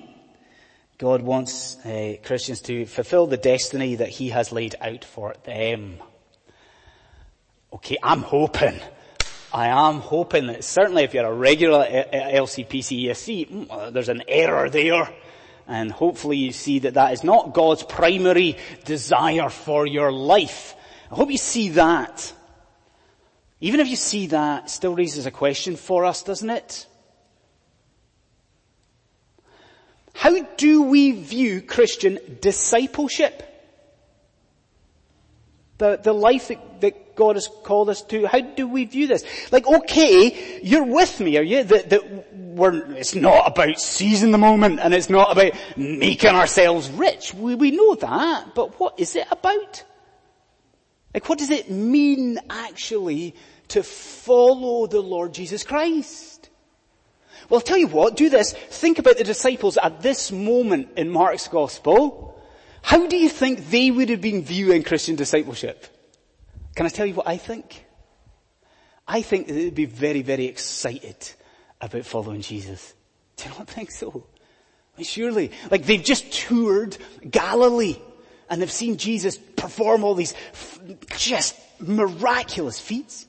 God 0.97 1.21
wants 1.21 1.77
uh, 1.85 2.17
Christians 2.23 2.61
to 2.61 2.85
fulfill 2.85 3.27
the 3.27 3.37
destiny 3.37 3.95
that 3.95 4.09
He 4.09 4.29
has 4.29 4.51
laid 4.51 4.75
out 4.81 5.05
for 5.05 5.33
them. 5.45 5.97
Okay, 7.71 7.97
I'm 8.03 8.21
hoping. 8.21 8.79
I 9.51 9.67
am 9.67 9.99
hoping 9.99 10.47
that 10.47 10.63
certainly 10.63 11.03
if 11.03 11.13
you're 11.13 11.25
a 11.25 11.33
regular 11.33 11.85
LCPC 11.85 13.05
ESC, 13.05 13.49
mm, 13.49 13.93
there's 13.93 14.09
an 14.09 14.23
error 14.27 14.69
there. 14.69 15.09
And 15.67 15.91
hopefully 15.91 16.37
you 16.37 16.51
see 16.51 16.79
that 16.79 16.95
that 16.95 17.13
is 17.13 17.23
not 17.23 17.53
God's 17.53 17.83
primary 17.83 18.57
desire 18.85 19.49
for 19.49 19.87
your 19.87 20.11
life. 20.11 20.75
I 21.11 21.15
hope 21.15 21.31
you 21.31 21.37
see 21.37 21.69
that. 21.69 22.33
Even 23.61 23.79
if 23.79 23.87
you 23.87 23.95
see 23.95 24.27
that, 24.27 24.69
still 24.69 24.95
raises 24.95 25.25
a 25.25 25.31
question 25.31 25.75
for 25.75 26.05
us, 26.05 26.23
doesn't 26.23 26.49
it? 26.49 26.87
How 30.13 30.37
do 30.57 30.83
we 30.83 31.11
view 31.11 31.61
Christian 31.61 32.19
discipleship? 32.41 33.45
The, 35.77 35.99
the 36.01 36.13
life 36.13 36.49
that, 36.49 36.81
that 36.81 37.15
God 37.15 37.35
has 37.35 37.49
called 37.63 37.89
us 37.89 38.01
to, 38.03 38.27
how 38.27 38.41
do 38.41 38.67
we 38.67 38.85
view 38.85 39.07
this? 39.07 39.23
Like, 39.51 39.65
okay, 39.65 40.59
you're 40.61 40.83
with 40.83 41.19
me, 41.19 41.37
are 41.37 41.41
you? 41.41 41.63
That, 41.63 41.89
that 41.89 42.33
we're, 42.33 42.95
it's 42.95 43.15
not 43.15 43.47
about 43.47 43.79
seizing 43.79 44.31
the 44.31 44.37
moment 44.37 44.79
and 44.81 44.93
it's 44.93 45.09
not 45.09 45.31
about 45.31 45.53
making 45.77 46.31
ourselves 46.31 46.89
rich. 46.91 47.33
We, 47.33 47.55
we 47.55 47.71
know 47.71 47.95
that, 47.95 48.55
but 48.55 48.79
what 48.79 48.99
is 48.99 49.15
it 49.15 49.27
about? 49.31 49.83
Like 51.13 51.27
what 51.27 51.39
does 51.39 51.49
it 51.49 51.69
mean 51.69 52.39
actually 52.49 53.35
to 53.69 53.83
follow 53.83 54.87
the 54.87 55.01
Lord 55.01 55.33
Jesus 55.33 55.63
Christ? 55.63 56.49
Well, 57.49 57.59
I'll 57.59 57.65
tell 57.65 57.77
you 57.77 57.87
what, 57.87 58.15
do 58.15 58.29
this. 58.29 58.53
Think 58.53 58.99
about 58.99 59.17
the 59.17 59.23
disciples 59.23 59.77
at 59.77 60.01
this 60.01 60.31
moment 60.31 60.89
in 60.97 61.09
Mark's 61.09 61.47
gospel. 61.47 62.39
How 62.81 63.07
do 63.07 63.17
you 63.17 63.29
think 63.29 63.69
they 63.69 63.91
would 63.91 64.09
have 64.09 64.21
been 64.21 64.43
viewing 64.43 64.83
Christian 64.83 65.15
discipleship? 65.15 65.87
Can 66.75 66.85
I 66.85 66.89
tell 66.89 67.05
you 67.05 67.15
what 67.15 67.27
I 67.27 67.37
think? 67.37 67.85
I 69.07 69.21
think 69.23 69.47
that 69.47 69.53
they'd 69.53 69.73
be 69.73 69.85
very, 69.85 70.21
very 70.21 70.45
excited 70.45 71.17
about 71.81 72.05
following 72.05 72.41
Jesus. 72.41 72.93
Do 73.37 73.49
you 73.49 73.55
not 73.57 73.67
think 73.67 73.89
so? 73.89 74.27
Surely, 75.01 75.51
like 75.71 75.85
they've 75.85 76.03
just 76.03 76.31
toured 76.31 76.97
Galilee 77.29 77.97
and 78.49 78.61
they've 78.61 78.71
seen 78.71 78.97
Jesus 78.97 79.37
perform 79.37 80.03
all 80.03 80.15
these 80.15 80.33
just 81.15 81.55
miraculous 81.79 82.79
feats. 82.79 83.27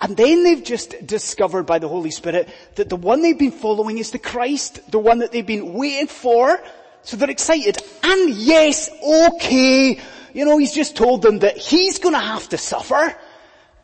And 0.00 0.16
then 0.16 0.42
they've 0.42 0.64
just 0.64 1.06
discovered 1.06 1.62
by 1.62 1.78
the 1.78 1.88
Holy 1.88 2.10
Spirit 2.10 2.48
that 2.74 2.88
the 2.88 2.96
one 2.96 3.22
they've 3.22 3.38
been 3.38 3.52
following 3.52 3.98
is 3.98 4.10
the 4.10 4.18
Christ, 4.18 4.90
the 4.90 4.98
one 4.98 5.20
that 5.20 5.30
they've 5.30 5.46
been 5.46 5.74
waiting 5.74 6.08
for. 6.08 6.60
So 7.02 7.16
they're 7.16 7.30
excited. 7.30 7.78
And 8.02 8.30
yes, 8.30 8.90
okay, 9.00 10.00
you 10.32 10.44
know, 10.44 10.58
he's 10.58 10.74
just 10.74 10.96
told 10.96 11.22
them 11.22 11.38
that 11.40 11.56
he's 11.56 12.00
gonna 12.00 12.20
have 12.20 12.48
to 12.48 12.58
suffer. 12.58 13.16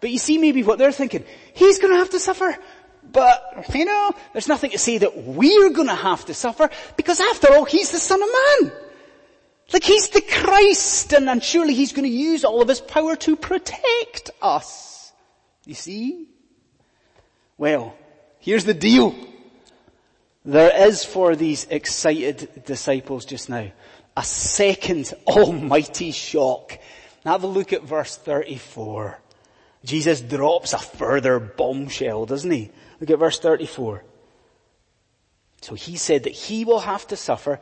But 0.00 0.10
you 0.10 0.18
see 0.18 0.38
maybe 0.38 0.64
what 0.64 0.78
they're 0.78 0.92
thinking. 0.92 1.24
He's 1.54 1.78
gonna 1.78 1.98
have 1.98 2.10
to 2.10 2.20
suffer. 2.20 2.56
But, 3.10 3.66
you 3.74 3.84
know, 3.84 4.12
there's 4.32 4.48
nothing 4.48 4.70
to 4.70 4.78
say 4.78 4.98
that 4.98 5.16
we're 5.16 5.70
gonna 5.70 5.94
have 5.94 6.24
to 6.26 6.34
suffer 6.34 6.68
because 6.96 7.20
after 7.20 7.54
all, 7.54 7.64
he's 7.64 7.92
the 7.92 7.98
son 7.98 8.20
of 8.20 8.28
man. 8.28 8.72
Like 9.72 9.84
he's 9.84 10.08
the 10.08 10.22
Christ 10.22 11.12
and, 11.12 11.28
and 11.28 11.42
surely 11.42 11.74
he's 11.74 11.92
gonna 11.92 12.08
use 12.08 12.44
all 12.44 12.62
of 12.62 12.68
his 12.68 12.80
power 12.80 13.16
to 13.16 13.36
protect 13.36 14.30
us. 14.40 15.12
You 15.66 15.74
see? 15.74 16.28
Well, 17.58 17.94
here's 18.38 18.64
the 18.64 18.74
deal. 18.74 19.14
There 20.44 20.88
is 20.88 21.04
for 21.04 21.36
these 21.36 21.66
excited 21.68 22.64
disciples 22.64 23.26
just 23.26 23.50
now 23.50 23.70
a 24.18 24.24
second 24.24 25.14
almighty 25.26 26.10
shock. 26.10 26.78
Now 27.24 27.32
have 27.32 27.44
a 27.44 27.46
look 27.46 27.72
at 27.72 27.84
verse 27.84 28.16
34. 28.16 29.20
Jesus 29.84 30.20
drops 30.20 30.72
a 30.72 30.78
further 30.78 31.38
bombshell, 31.38 32.26
doesn't 32.26 32.50
he? 32.50 32.70
Look 33.00 33.10
at 33.10 33.18
verse 33.18 33.38
34. 33.38 34.04
So 35.60 35.74
he 35.74 35.96
said 35.96 36.24
that 36.24 36.32
he 36.32 36.64
will 36.64 36.80
have 36.80 37.06
to 37.08 37.16
suffer. 37.16 37.60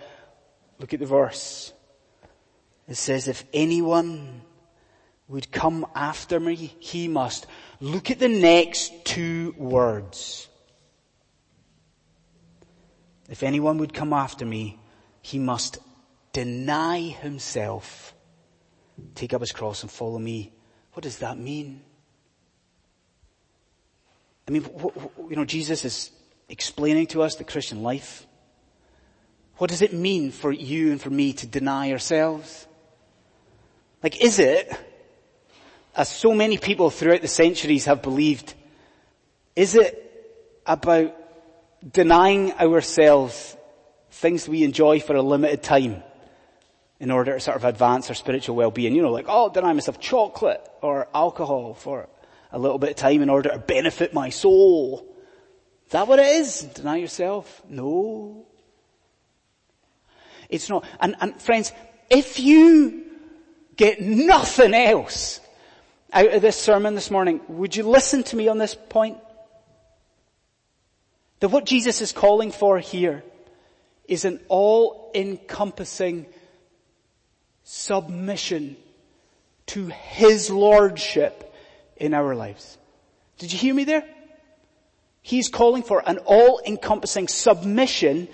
Look 0.79 0.95
at 0.95 1.01
the 1.01 1.07
verse. 1.07 1.73
It 2.89 2.97
says, 2.97 3.27
if 3.29 3.45
anyone 3.53 4.43
would 5.29 5.51
come 5.51 5.87
after 5.95 6.39
me, 6.39 6.75
he 6.79 7.09
must. 7.09 7.47
Look 7.81 8.11
at 8.11 8.19
the 8.19 8.29
next 8.29 9.05
two 9.05 9.55
words. 9.59 10.49
If 13.29 13.43
anyone 13.43 13.79
would 13.79 13.93
come 13.93 14.13
after 14.13 14.47
me, 14.47 14.79
he 15.21 15.39
must 15.39 15.79
deny 16.33 17.01
himself, 17.01 18.15
take 19.17 19.35
up 19.35 19.41
his 19.41 19.53
cross 19.53 19.83
and 19.83 19.91
follow 19.91 20.19
me. 20.19 20.53
What 20.93 21.03
does 21.03 21.19
that 21.19 21.39
mean? 21.39 21.83
I 24.47 24.53
mean, 24.53 24.65
you 25.29 25.35
know, 25.35 25.45
Jesus 25.45 25.85
is 25.85 26.13
explaining 26.49 27.09
to 27.09 27.23
us 27.23 27.35
the 27.35 27.43
Christian 27.43 27.83
life. 27.83 28.27
What 29.57 29.71
does 29.71 29.83
it 29.83 29.93
mean 29.93 30.31
for 30.31 30.53
you 30.53 30.93
and 30.93 31.01
for 31.01 31.11
me 31.11 31.33
to 31.33 31.47
deny 31.47 31.91
ourselves? 31.91 32.69
Like, 34.03 34.23
is 34.23 34.39
it, 34.39 34.73
as 35.95 36.09
so 36.09 36.35
many 36.35 36.59
people 36.59 36.91
throughout 36.91 37.23
the 37.23 37.29
centuries 37.29 37.87
have 37.87 38.03
believed, 38.03 38.55
is 39.55 39.75
it 39.75 40.03
about 40.67 41.15
denying 41.93 42.53
ourselves 42.53 43.57
things 44.11 44.49
we 44.49 44.65
enjoy 44.65 45.01
for 45.01 45.15
a 45.17 45.23
limited 45.23 45.63
time 45.63 46.03
in 46.99 47.11
order 47.11 47.35
to 47.35 47.41
sort 47.41 47.57
of 47.57 47.65
advance 47.65 48.09
our 48.09 48.15
spiritual 48.15 48.57
well-being. 48.57 48.95
You 48.95 49.03
know, 49.03 49.13
like, 49.13 49.27
oh, 49.29 49.51
deny 49.51 49.73
myself 49.73 50.01
chocolate 50.01 50.67
or 50.81 51.09
alcohol 51.15 51.75
for 51.75 52.09
a 52.51 52.59
little 52.59 52.79
bit 52.79 52.91
of 52.91 52.97
time 52.97 53.23
in 53.23 53.29
order 53.29 53.51
to 53.51 53.59
benefit 53.59 54.15
my 54.15 54.31
soul. 54.31 55.07
Is 55.87 55.93
that 55.93 56.09
what 56.09 56.19
it 56.19 56.27
is? 56.27 56.63
Deny 56.63 56.97
yourself? 56.97 57.63
No. 57.69 58.47
It's 60.49 60.69
not. 60.69 60.85
And, 61.01 61.17
and 61.21 61.41
friends, 61.41 61.73
if 62.09 62.41
you 62.41 63.05
get 63.77 64.01
nothing 64.01 64.75
else 64.75 65.41
out 66.13 66.33
of 66.33 66.43
this 66.43 66.57
sermon 66.57 66.95
this 66.95 67.11
morning, 67.11 67.41
would 67.49 67.77
you 67.77 67.83
listen 67.83 68.23
to 68.25 68.37
me 68.37 68.49
on 68.49 68.59
this 68.59 68.75
point? 68.75 69.19
That 71.41 71.49
what 71.49 71.67
Jesus 71.67 72.01
is 72.01 72.13
calling 72.13 72.51
for 72.51 72.79
here 72.79 73.23
is 74.09 74.25
an 74.25 74.41
all-encompassing 74.49 76.27
submission 77.65 78.77
to 79.67 79.89
His 79.89 80.49
Lordship 80.49 81.55
in 81.97 82.15
our 82.15 82.35
lives. 82.35 82.79
Did 83.39 83.53
you 83.53 83.59
hear 83.59 83.75
me 83.75 83.85
there? 83.85 84.05
He's 85.23 85.49
calling 85.49 85.83
for 85.83 86.03
an 86.09 86.19
all-encompassing 86.19 87.29
submission 87.29 88.29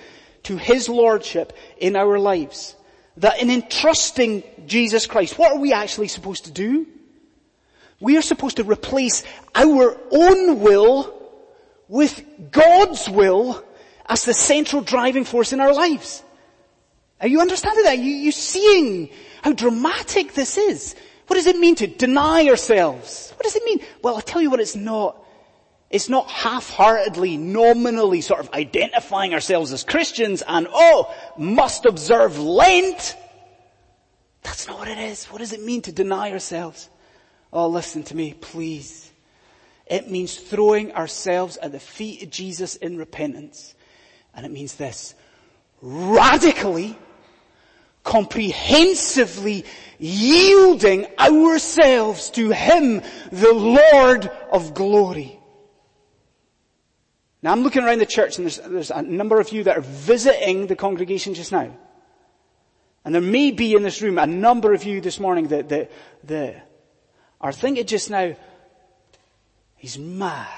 to 0.45 0.57
His 0.59 0.89
Lordship 0.89 1.57
in 1.79 1.97
our 1.97 2.19
lives. 2.19 2.77
That 3.19 3.41
in 3.41 3.51
entrusting 3.51 4.43
Jesus 4.67 5.07
Christ, 5.07 5.39
what 5.39 5.53
are 5.53 5.59
we 5.59 5.73
actually 5.73 6.09
supposed 6.09 6.47
to 6.47 6.51
do? 6.51 6.87
We 8.01 8.17
are 8.17 8.23
supposed 8.23 8.57
to 8.57 8.65
replace 8.65 9.23
our 9.55 9.97
own 10.11 10.61
will 10.61 11.15
with 11.89 12.25
God's 12.51 13.09
will 13.09 13.63
as 14.07 14.25
the 14.25 14.35
central 14.35 14.83
driving 14.83 15.25
force 15.25 15.53
in 15.53 15.61
our 15.61 15.73
lives. 15.73 16.23
Are 17.21 17.29
you 17.29 17.41
understanding 17.41 17.85
that? 17.85 17.99
Are 17.99 18.03
you, 18.03 18.11
you 18.11 18.33
seeing 18.33 19.11
how 19.43 19.53
dramatic 19.53 20.35
this 20.35 20.59
is? 20.59 20.97
What 21.29 21.37
does 21.37 21.47
it 21.47 21.57
mean 21.57 21.77
to 21.77 21.87
deny 21.87 22.49
ourselves? 22.49 23.33
What 23.37 23.45
does 23.45 23.55
it 23.55 23.65
mean? 23.65 23.81
Well, 24.03 24.17
I'll 24.17 24.21
tell 24.21 24.43
you 24.43 24.51
what 24.51 24.59
it's 24.61 24.75
not. 24.75 25.22
It's 25.93 26.09
not 26.09 26.31
half-heartedly, 26.31 27.37
nominally 27.37 28.23
sort 28.23 28.41
of 28.41 28.51
identifying 28.55 29.35
ourselves 29.35 29.73
as 29.73 29.85
Christians 29.85 30.43
and, 30.47 30.67
oh, 30.73 31.15
must 31.37 31.85
observe 31.85 32.39
Lent. 32.39 33.15
That's 34.43 34.67
not 34.67 34.79
what 34.79 34.89
it 34.89 34.99
is. 34.99 35.27
What 35.27 35.39
does 35.39 35.53
it 35.53 35.63
mean 35.63 35.83
to 35.83 35.93
deny 35.93 36.33
ourselves? 36.33 36.89
Oh, 37.53 37.69
listen 37.69 38.03
to 38.05 38.17
me, 38.17 38.33
please. 38.33 39.13
It 39.87 40.11
means 40.11 40.35
throwing 40.35 40.93
ourselves 40.93 41.59
at 41.59 41.73
the 41.73 41.79
feet 41.79 42.23
of 42.23 42.31
Jesus 42.31 42.77
in 42.77 42.97
repentance. 42.97 43.75
And 44.35 44.47
it 44.47 44.51
means 44.51 44.77
this. 44.77 45.15
Radically, 45.83 46.97
comprehensively 48.03 49.67
yielding 49.99 51.07
ourselves 51.19 52.31
to 52.31 52.51
Him, 52.51 53.03
the 53.31 53.53
Lord 53.53 54.31
of 54.51 54.73
glory. 54.73 55.39
Now 57.43 57.53
I'm 57.53 57.63
looking 57.63 57.83
around 57.83 57.99
the 57.99 58.07
church 58.07 58.39
and 58.39 58.47
there's, 58.47 58.59
there's 58.59 58.91
a 58.91 59.03
number 59.03 59.41
of 59.41 59.51
you 59.51 59.65
that 59.65 59.77
are 59.77 59.83
visiting 59.83 60.69
the 60.69 60.77
congregation 60.77 61.35
just 61.35 61.53
now. 61.53 61.77
And 63.05 63.15
there 63.15 63.23
may 63.23 63.51
be 63.51 63.75
in 63.75 63.83
this 63.83 64.01
room 64.01 64.19
a 64.19 64.27
number 64.27 64.73
of 64.73 64.85
you 64.85 65.01
this 65.01 65.19
morning 65.19 65.49
that, 65.49 65.69
that, 65.71 65.91
that 66.25 66.69
are 67.41 67.53
thinking 67.53 67.85
just 67.85 68.11
now, 68.11 68.37
he's 69.77 69.99
mad. 69.99 70.49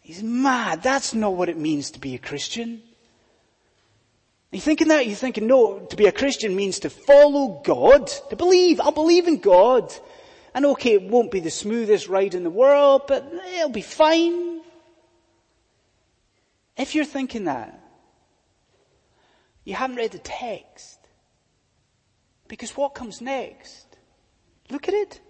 He's 0.00 0.22
mad. 0.24 0.82
That's 0.82 1.14
not 1.14 1.34
what 1.34 1.48
it 1.48 1.56
means 1.56 1.92
to 1.92 2.00
be 2.00 2.16
a 2.16 2.18
Christian. 2.18 2.82
Are 4.52 4.56
you 4.56 4.60
thinking 4.60 4.88
that? 4.88 5.06
You're 5.06 5.14
thinking, 5.14 5.46
no, 5.46 5.78
to 5.78 5.94
be 5.94 6.06
a 6.06 6.12
Christian 6.12 6.56
means 6.56 6.80
to 6.80 6.90
follow 6.90 7.62
God, 7.64 8.08
to 8.30 8.34
believe. 8.34 8.80
I'll 8.80 8.90
believe 8.90 9.28
in 9.28 9.38
God. 9.38 9.94
And 10.54 10.66
okay, 10.66 10.94
it 10.94 11.02
won't 11.02 11.30
be 11.30 11.40
the 11.40 11.50
smoothest 11.50 12.08
ride 12.08 12.34
in 12.34 12.42
the 12.42 12.50
world, 12.50 13.02
but 13.06 13.32
it'll 13.56 13.70
be 13.70 13.82
fine. 13.82 14.60
If 16.76 16.94
you're 16.94 17.04
thinking 17.04 17.44
that, 17.44 17.78
you 19.64 19.74
haven't 19.74 19.96
read 19.96 20.12
the 20.12 20.18
text. 20.18 20.98
Because 22.48 22.76
what 22.76 22.94
comes 22.94 23.20
next? 23.20 23.86
Look 24.70 24.88
at 24.88 24.94
it. 24.94 25.20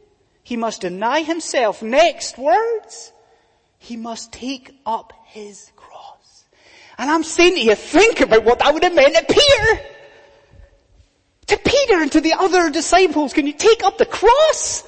He 0.42 0.56
must 0.56 0.80
deny 0.80 1.22
himself. 1.22 1.82
Next 1.82 2.38
words. 2.38 3.12
He 3.78 3.96
must 3.96 4.32
take 4.32 4.72
up 4.86 5.12
his 5.26 5.70
cross. 5.76 6.44
And 6.96 7.10
I'm 7.10 7.24
saying 7.24 7.54
to 7.54 7.60
you, 7.60 7.74
think 7.74 8.20
about 8.20 8.44
what 8.44 8.60
that 8.60 8.72
would 8.72 8.84
have 8.84 8.94
meant 8.94 9.14
to 9.16 9.24
Peter. 9.24 9.82
To 11.48 11.56
Peter 11.58 12.00
and 12.00 12.12
to 12.12 12.20
the 12.20 12.34
other 12.34 12.70
disciples. 12.70 13.32
Can 13.32 13.46
you 13.46 13.52
take 13.52 13.82
up 13.82 13.98
the 13.98 14.06
cross? 14.06 14.84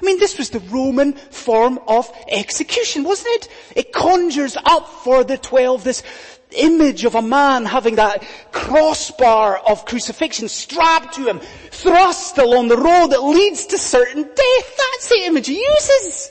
I 0.00 0.04
mean, 0.04 0.18
this 0.18 0.38
was 0.38 0.50
the 0.50 0.60
Roman 0.60 1.12
form 1.14 1.80
of 1.88 2.10
execution, 2.28 3.02
wasn't 3.02 3.34
it? 3.34 3.48
It 3.74 3.92
conjures 3.92 4.56
up 4.56 4.88
for 4.88 5.24
the 5.24 5.36
twelve 5.36 5.82
this 5.82 6.04
image 6.52 7.04
of 7.04 7.14
a 7.14 7.22
man 7.22 7.64
having 7.64 7.96
that 7.96 8.24
crossbar 8.52 9.58
of 9.58 9.84
crucifixion 9.84 10.48
strapped 10.48 11.14
to 11.14 11.26
him, 11.26 11.40
thrust 11.70 12.38
along 12.38 12.68
the 12.68 12.76
road 12.76 13.08
that 13.08 13.22
leads 13.22 13.66
to 13.66 13.78
certain 13.78 14.22
death. 14.22 14.78
That's 14.78 15.08
the 15.08 15.24
image 15.26 15.48
he 15.48 15.60
uses. 15.60 16.30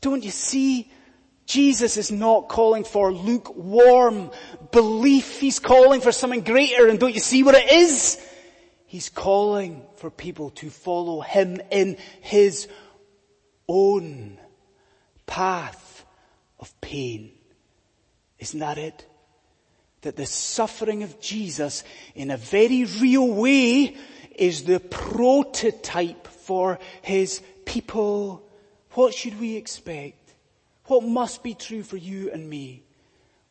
Don't 0.00 0.22
you 0.22 0.30
see? 0.30 0.90
Jesus 1.46 1.96
is 1.96 2.12
not 2.12 2.48
calling 2.48 2.84
for 2.84 3.12
lukewarm 3.12 4.30
belief. 4.70 5.40
He's 5.40 5.58
calling 5.58 6.00
for 6.00 6.12
something 6.12 6.42
greater 6.42 6.88
and 6.88 7.00
don't 7.00 7.14
you 7.14 7.20
see 7.20 7.42
what 7.42 7.54
it 7.54 7.70
is? 7.72 8.18
He's 8.92 9.08
calling 9.08 9.86
for 9.96 10.10
people 10.10 10.50
to 10.50 10.68
follow 10.68 11.22
Him 11.22 11.62
in 11.70 11.96
His 12.20 12.68
own 13.66 14.38
path 15.24 16.04
of 16.60 16.78
pain. 16.82 17.32
Isn't 18.38 18.60
that 18.60 18.76
it? 18.76 19.06
That 20.02 20.16
the 20.16 20.26
suffering 20.26 21.04
of 21.04 21.18
Jesus 21.22 21.84
in 22.14 22.30
a 22.30 22.36
very 22.36 22.84
real 22.84 23.32
way 23.32 23.96
is 24.36 24.64
the 24.64 24.78
prototype 24.78 26.26
for 26.26 26.78
His 27.00 27.40
people. 27.64 28.46
What 28.90 29.14
should 29.14 29.40
we 29.40 29.56
expect? 29.56 30.34
What 30.84 31.02
must 31.02 31.42
be 31.42 31.54
true 31.54 31.82
for 31.82 31.96
you 31.96 32.30
and 32.30 32.46
me? 32.46 32.82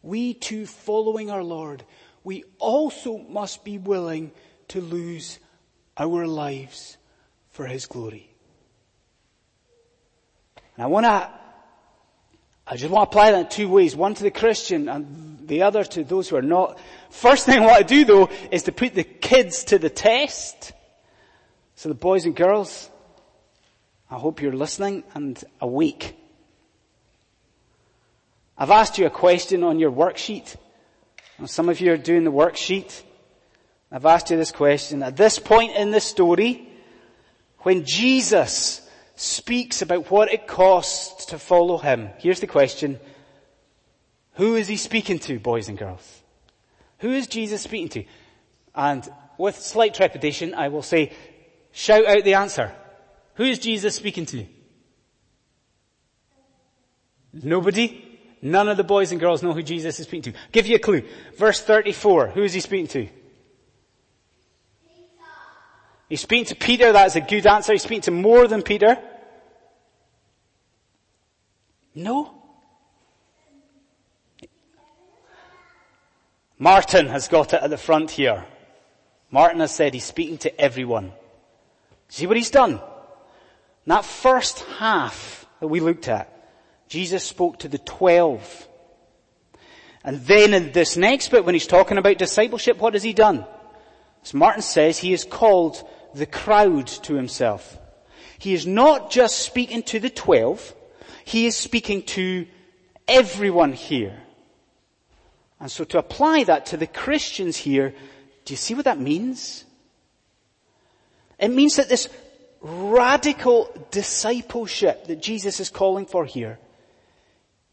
We 0.04 0.36
too 0.36 0.68
following 0.68 1.32
our 1.32 1.44
Lord, 1.44 1.84
we 2.24 2.44
also 2.60 3.18
must 3.18 3.64
be 3.64 3.80
willing 3.80 4.34
to 4.72 4.82
lose 4.82 5.40
our 5.98 6.26
lives 6.26 6.98
for 7.52 7.66
His 7.66 7.86
glory. 7.86 8.30
And 10.76 10.84
I 10.84 10.88
want 10.88 11.06
to, 11.06 11.30
I 12.66 12.76
just 12.78 12.92
want 12.92 13.10
to 13.10 13.12
apply 13.12 13.32
that 13.32 13.40
in 13.40 13.50
two 13.50 13.70
ways. 13.70 13.96
One 13.96 14.14
to 14.14 14.24
the 14.24 14.32
Christian 14.32 14.88
and 14.88 15.48
the 15.48 15.64
other 15.64 15.84
to 15.84 16.04
those 16.04 16.30
who 16.30 16.38
are 16.38 16.42
not. 16.42 16.80
First 17.10 17.46
thing 17.48 17.62
I 17.62 17.66
want 17.66 17.88
to 17.88 17.94
do 17.94 18.06
though 18.06 18.30
is 18.52 18.64
to 18.64 18.72
put 18.72 18.94
the 18.94 19.04
kids 19.04 19.66
to 19.66 19.78
the 19.78 19.90
test. 19.90 20.72
So 21.76 21.90
the 21.90 21.96
boys 21.96 22.26
and 22.26 22.36
girls, 22.36 22.90
I 24.10 24.16
hope 24.16 24.42
you're 24.42 24.54
listening 24.54 25.04
and 25.14 25.44
awake. 25.60 26.16
I've 28.58 28.72
asked 28.72 28.98
you 28.98 29.08
a 29.08 29.10
question 29.10 29.64
on 29.64 29.80
your 29.80 29.92
worksheet. 29.92 30.56
Some 31.46 31.70
of 31.70 31.82
you 31.82 31.92
are 31.94 31.98
doing 31.98 32.24
the 32.24 32.32
worksheet. 32.32 33.02
I've 33.92 34.06
asked 34.06 34.32
you 34.32 34.38
this 34.38 34.52
question. 34.52 35.04
At 35.04 35.18
this 35.18 35.38
point 35.38 35.76
in 35.76 35.92
the 35.92 36.00
story, 36.00 36.70
when 37.60 37.86
Jesus 37.86 38.88
speaks 39.16 39.82
about 39.82 40.10
what 40.10 40.32
it 40.32 40.48
costs 40.48 41.26
to 41.26 41.38
follow 41.38 41.78
him, 41.78 42.10
here's 42.18 42.40
the 42.40 42.48
question. 42.48 43.00
Who 44.36 44.56
is 44.56 44.68
he 44.68 44.78
speaking 44.78 45.20
to, 45.20 45.40
boys 45.40 45.68
and 45.68 45.78
girls? 45.78 46.22
Who 47.00 47.12
is 47.12 47.28
Jesus 47.28 47.62
speaking 47.62 47.90
to? 47.90 48.06
And 48.74 49.08
with 49.38 49.58
slight 49.58 49.94
trepidation, 49.94 50.54
I 50.54 50.70
will 50.70 50.84
say, 50.84 51.12
shout 51.72 52.06
out 52.06 52.24
the 52.24 52.36
answer. 52.36 52.72
Who 53.36 53.44
is 53.44 53.60
Jesus 53.60 53.96
speaking 53.96 54.26
to? 54.28 54.46
Nobody? 57.34 58.08
None 58.42 58.70
of 58.70 58.78
the 58.78 58.84
boys 58.84 59.12
and 59.12 59.20
girls 59.20 59.44
know 59.44 59.54
who 59.54 59.64
Jesus 59.64 60.00
is 60.00 60.08
speaking 60.08 60.34
to. 60.34 60.40
Give 60.52 60.66
you 60.66 60.78
a 60.78 60.80
clue. 60.80 61.04
Verse 61.38 61.62
34. 61.62 62.30
Who 62.30 62.44
is 62.44 62.54
he 62.54 62.60
speaking 62.62 62.88
to? 62.88 63.10
He's 66.12 66.20
speaking 66.20 66.44
to 66.48 66.56
Peter, 66.56 66.92
that's 66.92 67.16
a 67.16 67.22
good 67.22 67.48
answer. 67.48 67.72
He's 67.72 67.84
speaking 67.84 68.02
to 68.02 68.12
more 68.12 68.46
than 68.46 68.64
Peter. 68.64 68.98
No. 71.96 72.34
Martin 76.60 77.08
has 77.08 77.30
got 77.30 77.54
it 77.54 77.64
at 77.64 77.70
the 77.70 77.78
front 77.78 78.12
here. 78.12 78.44
Martin 79.30 79.62
has 79.62 79.74
said 79.74 79.94
he's 79.94 80.04
speaking 80.04 80.38
to 80.40 80.60
everyone. 80.60 81.14
See 82.10 82.28
what 82.28 82.36
he's 82.36 82.52
done? 82.52 82.82
That 83.88 84.04
first 84.04 84.60
half 84.80 85.46
that 85.62 85.68
we 85.68 85.80
looked 85.80 86.10
at, 86.10 86.28
Jesus 86.90 87.24
spoke 87.24 87.60
to 87.60 87.70
the 87.70 87.78
twelve. 87.78 88.68
And 90.04 90.20
then 90.26 90.54
in 90.54 90.74
this 90.74 90.98
next 90.98 91.30
bit, 91.30 91.46
when 91.46 91.56
he's 91.56 91.68
talking 91.68 91.98
about 91.98 92.18
discipleship, 92.18 92.80
what 92.80 92.96
has 92.96 93.04
he 93.04 93.14
done? 93.14 93.46
As 94.26 94.34
Martin 94.34 94.62
says, 94.62 94.98
he 94.98 95.14
is 95.14 95.24
called 95.24 95.82
the 96.14 96.26
crowd 96.26 96.88
to 96.88 97.16
himself. 97.16 97.78
He 98.38 98.54
is 98.54 98.66
not 98.66 99.12
just 99.12 99.40
speaking 99.40 99.84
to 99.84 100.00
the 100.00 100.10
twelve, 100.10 100.74
he 101.26 101.46
is 101.46 101.56
speaking 101.56 102.04
to 102.04 102.48
everyone 103.08 103.74
here. 103.74 104.18
And 105.60 105.72
so 105.72 105.84
to 105.84 106.00
apply 106.00 106.46
that 106.46 106.66
to 106.68 106.78
the 106.78 106.88
Christians 106.88 107.56
here, 107.56 107.94
do 108.46 108.54
you 108.54 108.58
see 108.58 108.74
what 108.74 108.86
that 108.86 109.00
means? 109.00 109.64
It 111.38 111.50
means 111.50 111.76
that 111.76 111.90
this 111.90 112.10
radical 112.62 113.70
discipleship 113.92 115.06
that 115.06 115.22
Jesus 115.22 115.60
is 115.60 115.70
calling 115.70 116.06
for 116.06 116.26
here 116.26 116.60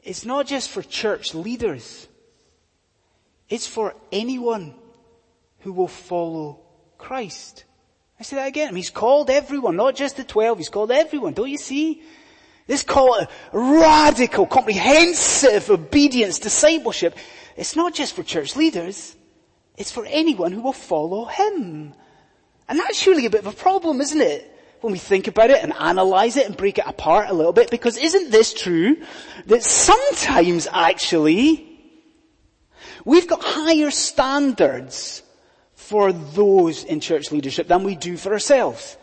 is 0.03 0.25
not 0.25 0.47
just 0.47 0.71
for 0.71 0.83
church 0.83 1.35
leaders. 1.35 2.09
It's 3.49 3.67
for 3.67 3.95
anyone 4.13 4.75
who 5.61 5.73
will 5.73 5.89
follow 5.89 6.61
Christ. 6.99 7.65
I 8.21 8.25
say 8.25 8.37
that 8.37 8.49
again. 8.49 8.75
He's 8.75 8.91
called 8.91 9.31
everyone, 9.31 9.77
not 9.77 9.95
just 9.95 10.17
the 10.17 10.25
twelve. 10.25 10.59
He's 10.59 10.69
called 10.69 10.91
everyone. 10.91 11.35
Don't 11.35 11.51
you 11.51 11.59
see? 11.59 12.03
This 12.67 12.83
call, 12.83 13.27
radical, 13.53 14.47
comprehensive 14.47 15.71
obedience, 15.71 16.39
discipleship. 16.39 17.17
It's 17.57 17.77
not 17.77 17.95
just 17.95 18.15
for 18.15 18.23
church 18.23 18.57
leaders. 18.57 19.17
It's 19.77 19.93
for 19.93 20.05
anyone 20.07 20.53
who 20.53 20.61
will 20.61 20.73
follow 20.73 21.25
him. 21.27 21.95
And 22.69 22.79
that's 22.79 22.99
surely 22.99 23.25
a 23.25 23.31
bit 23.31 23.41
of 23.41 23.47
a 23.47 23.57
problem, 23.57 24.01
isn't 24.01 24.21
it? 24.21 24.55
When 24.81 24.93
we 24.93 24.99
think 24.99 25.29
about 25.29 25.51
it 25.51 25.63
and 25.63 25.73
analyze 25.73 26.37
it 26.37 26.47
and 26.47 26.57
break 26.57 26.79
it 26.79 26.85
apart 26.87 27.31
a 27.31 27.33
little 27.33 27.53
bit, 27.53 27.71
because 27.71 27.97
isn't 27.97 28.31
this 28.31 28.53
true? 28.53 28.97
That 29.47 29.63
sometimes 29.63 30.69
actually, 30.71 31.81
we've 33.05 33.27
got 33.27 33.43
higher 33.43 33.91
standards 33.91 35.23
for 35.89 36.13
those 36.13 36.85
in 36.85 37.01
church 37.01 37.33
leadership 37.33 37.67
than 37.67 37.83
we 37.83 37.97
do 37.97 38.19
for 38.19 38.31
ourselves. 38.31 38.99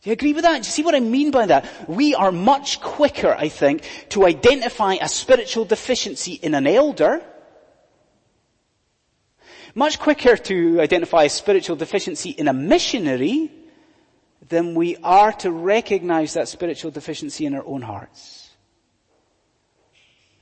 Do 0.00 0.10
you 0.10 0.12
agree 0.12 0.32
with 0.32 0.44
that? 0.44 0.62
Do 0.62 0.66
you 0.68 0.70
see 0.70 0.84
what 0.84 0.94
I 0.94 1.00
mean 1.00 1.32
by 1.32 1.46
that? 1.46 1.88
We 1.88 2.14
are 2.14 2.30
much 2.30 2.80
quicker, 2.80 3.34
I 3.34 3.48
think, 3.48 3.82
to 4.10 4.24
identify 4.24 4.94
a 4.94 5.08
spiritual 5.08 5.64
deficiency 5.64 6.34
in 6.34 6.54
an 6.54 6.68
elder, 6.68 7.20
much 9.74 9.98
quicker 9.98 10.36
to 10.36 10.80
identify 10.80 11.24
a 11.24 11.28
spiritual 11.28 11.74
deficiency 11.74 12.30
in 12.30 12.46
a 12.46 12.52
missionary 12.52 13.50
than 14.48 14.76
we 14.76 14.96
are 15.02 15.32
to 15.32 15.50
recognize 15.50 16.34
that 16.34 16.46
spiritual 16.46 16.92
deficiency 16.92 17.44
in 17.44 17.56
our 17.56 17.66
own 17.66 17.82
hearts. 17.82 18.50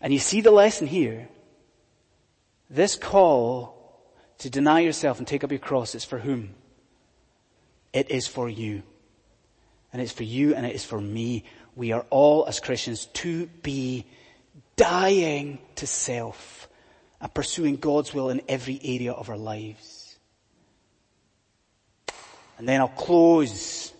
And 0.02 0.12
you 0.12 0.18
see 0.18 0.42
the 0.42 0.50
lesson 0.50 0.86
here. 0.86 1.28
This 2.68 2.94
call 2.94 3.81
to 4.42 4.50
deny 4.50 4.80
yourself 4.80 5.18
and 5.18 5.26
take 5.26 5.44
up 5.44 5.52
your 5.52 5.60
cross 5.60 5.94
is 5.94 6.04
for 6.04 6.18
whom? 6.18 6.54
It 7.92 8.10
is 8.10 8.26
for 8.26 8.48
you. 8.48 8.82
And 9.92 10.02
it's 10.02 10.12
for 10.12 10.24
you 10.24 10.54
and 10.54 10.66
it 10.66 10.74
is 10.74 10.84
for 10.84 11.00
me. 11.00 11.44
We 11.76 11.92
are 11.92 12.04
all 12.10 12.46
as 12.46 12.58
Christians 12.58 13.06
to 13.06 13.46
be 13.46 14.04
dying 14.74 15.58
to 15.76 15.86
self 15.86 16.68
and 17.20 17.32
pursuing 17.32 17.76
God's 17.76 18.12
will 18.12 18.30
in 18.30 18.42
every 18.48 18.80
area 18.82 19.12
of 19.12 19.30
our 19.30 19.36
lives. 19.36 20.18
And 22.58 22.68
then 22.68 22.80
I'll 22.80 22.88
close 22.88 23.92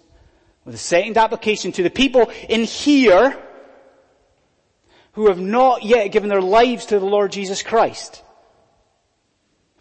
with 0.65 0.75
a 0.75 0.79
second 0.79 1.19
application 1.19 1.71
to 1.73 1.85
the 1.85 1.91
people 1.91 2.33
in 2.49 2.65
here 2.65 3.41
who 5.13 5.29
have 5.29 5.41
not 5.41 5.85
yet 5.85 6.09
given 6.09 6.29
their 6.29 6.43
lives 6.43 6.87
to 6.87 6.99
the 6.99 7.07
Lord 7.07 7.31
Jesus 7.31 7.63
Christ. 7.63 8.23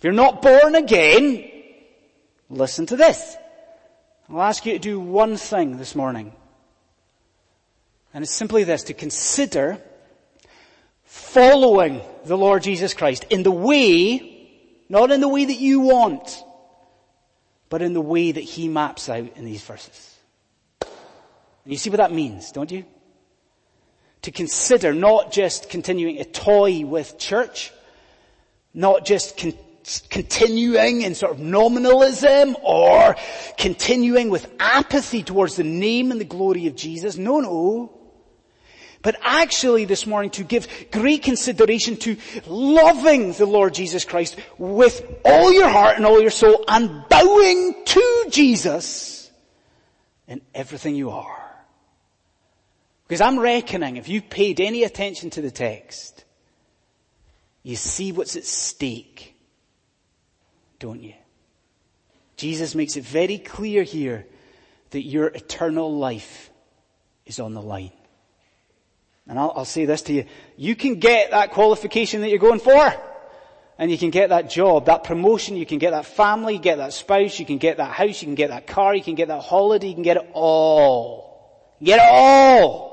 If 0.02 0.06
you're 0.06 0.14
not 0.14 0.42
born 0.42 0.74
again, 0.74 1.48
listen 2.50 2.88
to 2.88 2.96
this. 2.96 3.38
I'll 4.28 4.42
ask 4.42 4.66
you 4.66 4.74
to 4.74 4.80
do 4.80 5.00
one 5.00 5.38
thing 5.38 5.78
this 5.78 5.94
morning. 5.94 6.34
And 8.12 8.24
it's 8.24 8.34
simply 8.34 8.64
this, 8.64 8.86
to 8.86 8.96
consider 8.96 9.80
following 11.04 12.02
the 12.26 12.36
Lord 12.36 12.64
Jesus 12.64 12.96
Christ 12.96 13.26
in 13.30 13.44
the 13.44 13.52
way, 13.52 14.50
not 14.90 15.12
in 15.12 15.22
the 15.22 15.28
way 15.28 15.46
that 15.46 15.60
you 15.60 15.82
want, 15.82 16.44
but 17.70 17.84
in 17.84 17.94
the 17.94 18.02
way 18.02 18.32
that 18.32 18.42
He 18.42 18.70
maps 18.70 19.08
out 19.08 19.38
in 19.38 19.46
these 19.46 19.62
verses. 19.62 20.18
And 20.82 20.90
you 21.66 21.78
see 21.78 21.92
what 21.92 21.98
that 21.98 22.12
means, 22.12 22.52
don't 22.52 22.72
you? 22.72 22.86
To 24.24 24.32
consider 24.32 24.96
not 24.96 25.32
just 25.32 25.70
continuing 25.70 26.20
a 26.20 26.26
toy 26.26 26.88
with 26.88 27.20
church, 27.20 27.72
not 28.74 29.06
just 29.06 29.38
con- 29.38 29.54
continuing 30.00 31.02
in 31.02 31.16
sort 31.16 31.32
of 31.32 31.40
nominalism 31.40 32.56
or 32.64 33.16
continuing 33.58 34.30
with 34.30 34.52
apathy 34.60 35.24
towards 35.24 35.56
the 35.56 35.64
name 35.64 36.12
and 36.12 36.20
the 36.20 36.26
glory 36.26 36.68
of 36.68 36.76
Jesus. 36.76 37.18
No, 37.18 37.40
no. 37.40 37.98
But 39.02 39.16
actually 39.22 39.86
this 39.86 40.06
morning 40.06 40.30
to 40.32 40.44
give 40.44 40.68
great 40.92 41.24
consideration 41.24 41.98
to 41.98 42.18
loving 42.46 43.34
the 43.34 43.46
Lord 43.46 43.74
Jesus 43.74 44.06
Christ 44.06 44.38
with 44.58 45.04
all 45.26 45.52
your 45.52 45.68
heart 45.68 45.98
and 45.98 46.06
all 46.06 46.22
your 46.22 46.30
soul 46.30 46.64
and 46.68 47.04
bowing 47.10 47.84
to 47.84 48.26
Jesus 48.30 49.32
in 50.28 50.42
everything 50.54 50.96
you 50.96 51.10
are. 51.10 51.42
Because 53.08 53.22
I'm 53.22 53.40
reckoning 53.40 53.98
if 53.98 54.08
you 54.08 54.22
paid 54.22 54.62
any 54.62 54.84
attention 54.84 55.32
to 55.32 55.42
the 55.42 55.52
text, 55.52 56.24
you 57.64 57.76
see 57.76 58.12
what's 58.12 58.36
at 58.36 58.46
stake 58.46 59.31
don't 60.82 61.02
you? 61.02 61.14
Jesus 62.36 62.76
makes 62.76 62.98
it 62.98 63.06
very 63.06 63.38
clear 63.38 63.84
here 63.84 64.26
that 64.90 65.04
your 65.04 65.28
eternal 65.28 65.96
life 65.96 66.50
is 67.26 67.40
on 67.40 67.54
the 67.54 67.62
line. 67.62 67.92
And 69.28 69.40
I'll, 69.40 69.54
I'll, 69.56 69.66
say 69.66 69.86
this 69.86 70.02
to 70.04 70.14
you. 70.14 70.26
You 70.58 70.76
can 70.76 70.96
get 70.96 71.32
that 71.32 71.52
qualification 71.52 72.22
that 72.22 72.30
you're 72.30 72.40
going 72.40 72.60
for. 72.60 72.94
And 73.78 73.90
you 73.90 73.98
can 73.98 74.10
get 74.10 74.30
that 74.30 74.50
job, 74.50 74.88
that 74.88 75.04
promotion, 75.04 75.56
you 75.56 75.66
can 75.66 75.78
get 75.78 75.92
that 75.92 76.06
family, 76.06 76.56
you 76.56 76.60
get 76.60 76.78
that 76.78 76.94
spouse, 76.94 77.40
you 77.40 77.46
can 77.46 77.58
get 77.58 77.78
that 77.78 77.92
house, 77.92 78.22
you 78.22 78.28
can 78.28 78.36
get 78.36 78.50
that 78.50 78.68
car, 78.68 78.94
you 78.94 79.02
can 79.02 79.16
get 79.16 79.30
that 79.30 79.42
holiday, 79.42 79.88
you 79.88 79.94
can 79.94 80.04
get 80.04 80.18
it 80.18 80.30
all. 80.34 81.76
Get 81.82 82.00
it 82.00 82.10
all! 82.12 82.92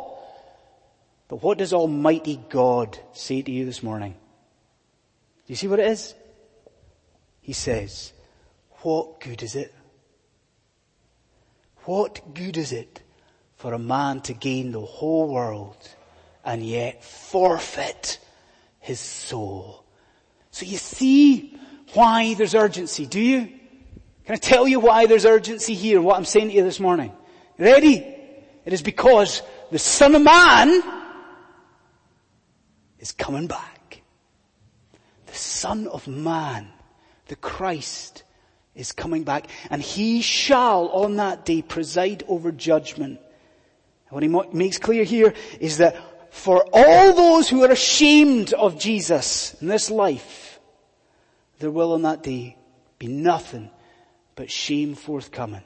But 1.28 1.42
what 1.42 1.58
does 1.58 1.72
Almighty 1.72 2.40
God 2.48 2.98
say 3.12 3.42
to 3.42 3.50
you 3.50 3.66
this 3.66 3.82
morning? 3.82 4.12
Do 4.12 5.52
you 5.52 5.56
see 5.56 5.68
what 5.68 5.80
it 5.80 5.88
is? 5.88 6.14
He 7.48 7.54
says, 7.54 8.12
what 8.82 9.20
good 9.20 9.42
is 9.42 9.56
it? 9.56 9.74
What 11.86 12.34
good 12.34 12.58
is 12.58 12.72
it 12.72 13.00
for 13.56 13.72
a 13.72 13.78
man 13.78 14.20
to 14.28 14.34
gain 14.34 14.70
the 14.70 14.82
whole 14.82 15.32
world 15.32 15.78
and 16.44 16.62
yet 16.62 17.02
forfeit 17.02 18.18
his 18.80 19.00
soul? 19.00 19.82
So 20.50 20.66
you 20.66 20.76
see 20.76 21.58
why 21.94 22.34
there's 22.34 22.54
urgency, 22.54 23.06
do 23.06 23.18
you? 23.18 23.46
Can 24.26 24.34
I 24.34 24.36
tell 24.36 24.68
you 24.68 24.78
why 24.78 25.06
there's 25.06 25.24
urgency 25.24 25.72
here, 25.72 26.02
what 26.02 26.18
I'm 26.18 26.26
saying 26.26 26.50
to 26.50 26.54
you 26.54 26.64
this 26.64 26.78
morning? 26.78 27.12
Ready? 27.56 27.96
It 28.66 28.74
is 28.74 28.82
because 28.82 29.40
the 29.70 29.78
Son 29.78 30.14
of 30.14 30.20
Man 30.20 30.82
is 32.98 33.12
coming 33.12 33.46
back. 33.46 34.02
The 35.24 35.34
Son 35.34 35.86
of 35.86 36.06
Man 36.06 36.72
the 37.28 37.36
Christ 37.36 38.24
is 38.74 38.92
coming 38.92 39.24
back 39.24 39.46
and 39.70 39.80
he 39.80 40.20
shall 40.20 40.88
on 40.88 41.16
that 41.16 41.44
day 41.44 41.62
preside 41.62 42.24
over 42.28 42.52
judgment. 42.52 43.20
what 44.10 44.22
he 44.22 44.28
makes 44.28 44.78
clear 44.78 45.04
here 45.04 45.34
is 45.60 45.78
that 45.78 45.96
for 46.32 46.64
all 46.72 47.14
those 47.14 47.48
who 47.48 47.64
are 47.64 47.70
ashamed 47.70 48.52
of 48.52 48.78
Jesus 48.78 49.54
in 49.60 49.68
this 49.68 49.90
life, 49.90 50.60
there 51.58 51.70
will 51.70 51.92
on 51.92 52.02
that 52.02 52.22
day 52.22 52.56
be 52.98 53.08
nothing 53.08 53.70
but 54.34 54.50
shame 54.50 54.94
forthcoming. 54.94 55.62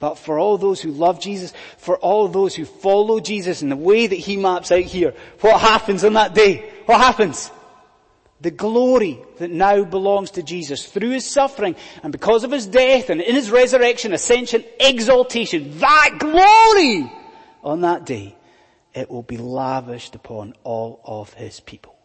But 0.00 0.18
for 0.18 0.38
all 0.38 0.58
those 0.58 0.80
who 0.80 0.90
love 0.90 1.20
Jesus, 1.20 1.52
for 1.78 1.96
all 1.98 2.28
those 2.28 2.54
who 2.54 2.64
follow 2.64 3.20
Jesus 3.20 3.62
in 3.62 3.68
the 3.68 3.76
way 3.76 4.06
that 4.06 4.16
he 4.16 4.36
maps 4.36 4.72
out 4.72 4.80
here, 4.80 5.14
what 5.40 5.60
happens 5.60 6.04
on 6.04 6.14
that 6.14 6.34
day? 6.34 6.70
What 6.86 7.00
happens? 7.00 7.50
The 8.44 8.50
glory 8.50 9.18
that 9.38 9.50
now 9.50 9.84
belongs 9.84 10.32
to 10.32 10.42
Jesus 10.42 10.86
through 10.86 11.10
his 11.10 11.24
suffering 11.24 11.74
and 12.02 12.12
because 12.12 12.44
of 12.44 12.50
his 12.50 12.66
death 12.66 13.08
and 13.08 13.22
in 13.22 13.34
his 13.34 13.50
resurrection, 13.50 14.12
ascension, 14.12 14.62
exaltation, 14.78 15.78
that 15.78 16.16
glory 16.18 17.10
on 17.64 17.80
that 17.80 18.04
day, 18.04 18.36
it 18.92 19.10
will 19.10 19.22
be 19.22 19.38
lavished 19.38 20.14
upon 20.14 20.52
all 20.62 21.00
of 21.04 21.32
his 21.32 21.58
people. 21.60 21.96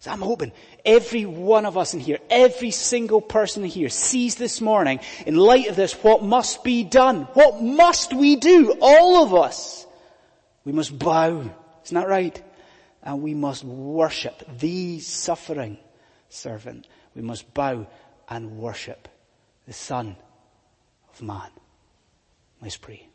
So 0.00 0.10
I'm 0.10 0.20
hoping 0.20 0.50
every 0.84 1.24
one 1.24 1.66
of 1.66 1.78
us 1.78 1.94
in 1.94 2.00
here, 2.00 2.18
every 2.28 2.72
single 2.72 3.20
person 3.20 3.62
in 3.62 3.70
here 3.70 3.88
sees 3.88 4.34
this 4.34 4.60
morning 4.60 4.98
in 5.24 5.36
light 5.36 5.68
of 5.68 5.76
this 5.76 5.92
what 6.02 6.24
must 6.24 6.64
be 6.64 6.82
done. 6.82 7.22
What 7.34 7.62
must 7.62 8.12
we 8.12 8.34
do? 8.34 8.76
All 8.80 9.22
of 9.22 9.32
us. 9.32 9.86
We 10.64 10.72
must 10.72 10.98
bow. 10.98 11.48
Isn't 11.84 11.94
that 11.94 12.08
right? 12.08 12.42
And 13.04 13.22
we 13.22 13.34
must 13.34 13.62
worship 13.64 14.42
the 14.58 14.98
suffering 14.98 15.78
servant. 16.30 16.88
We 17.14 17.22
must 17.22 17.52
bow 17.54 17.86
and 18.28 18.56
worship 18.58 19.08
the 19.66 19.74
Son 19.74 20.16
of 21.12 21.22
Man. 21.22 21.50
Let's 22.60 22.78
pray. 22.78 23.08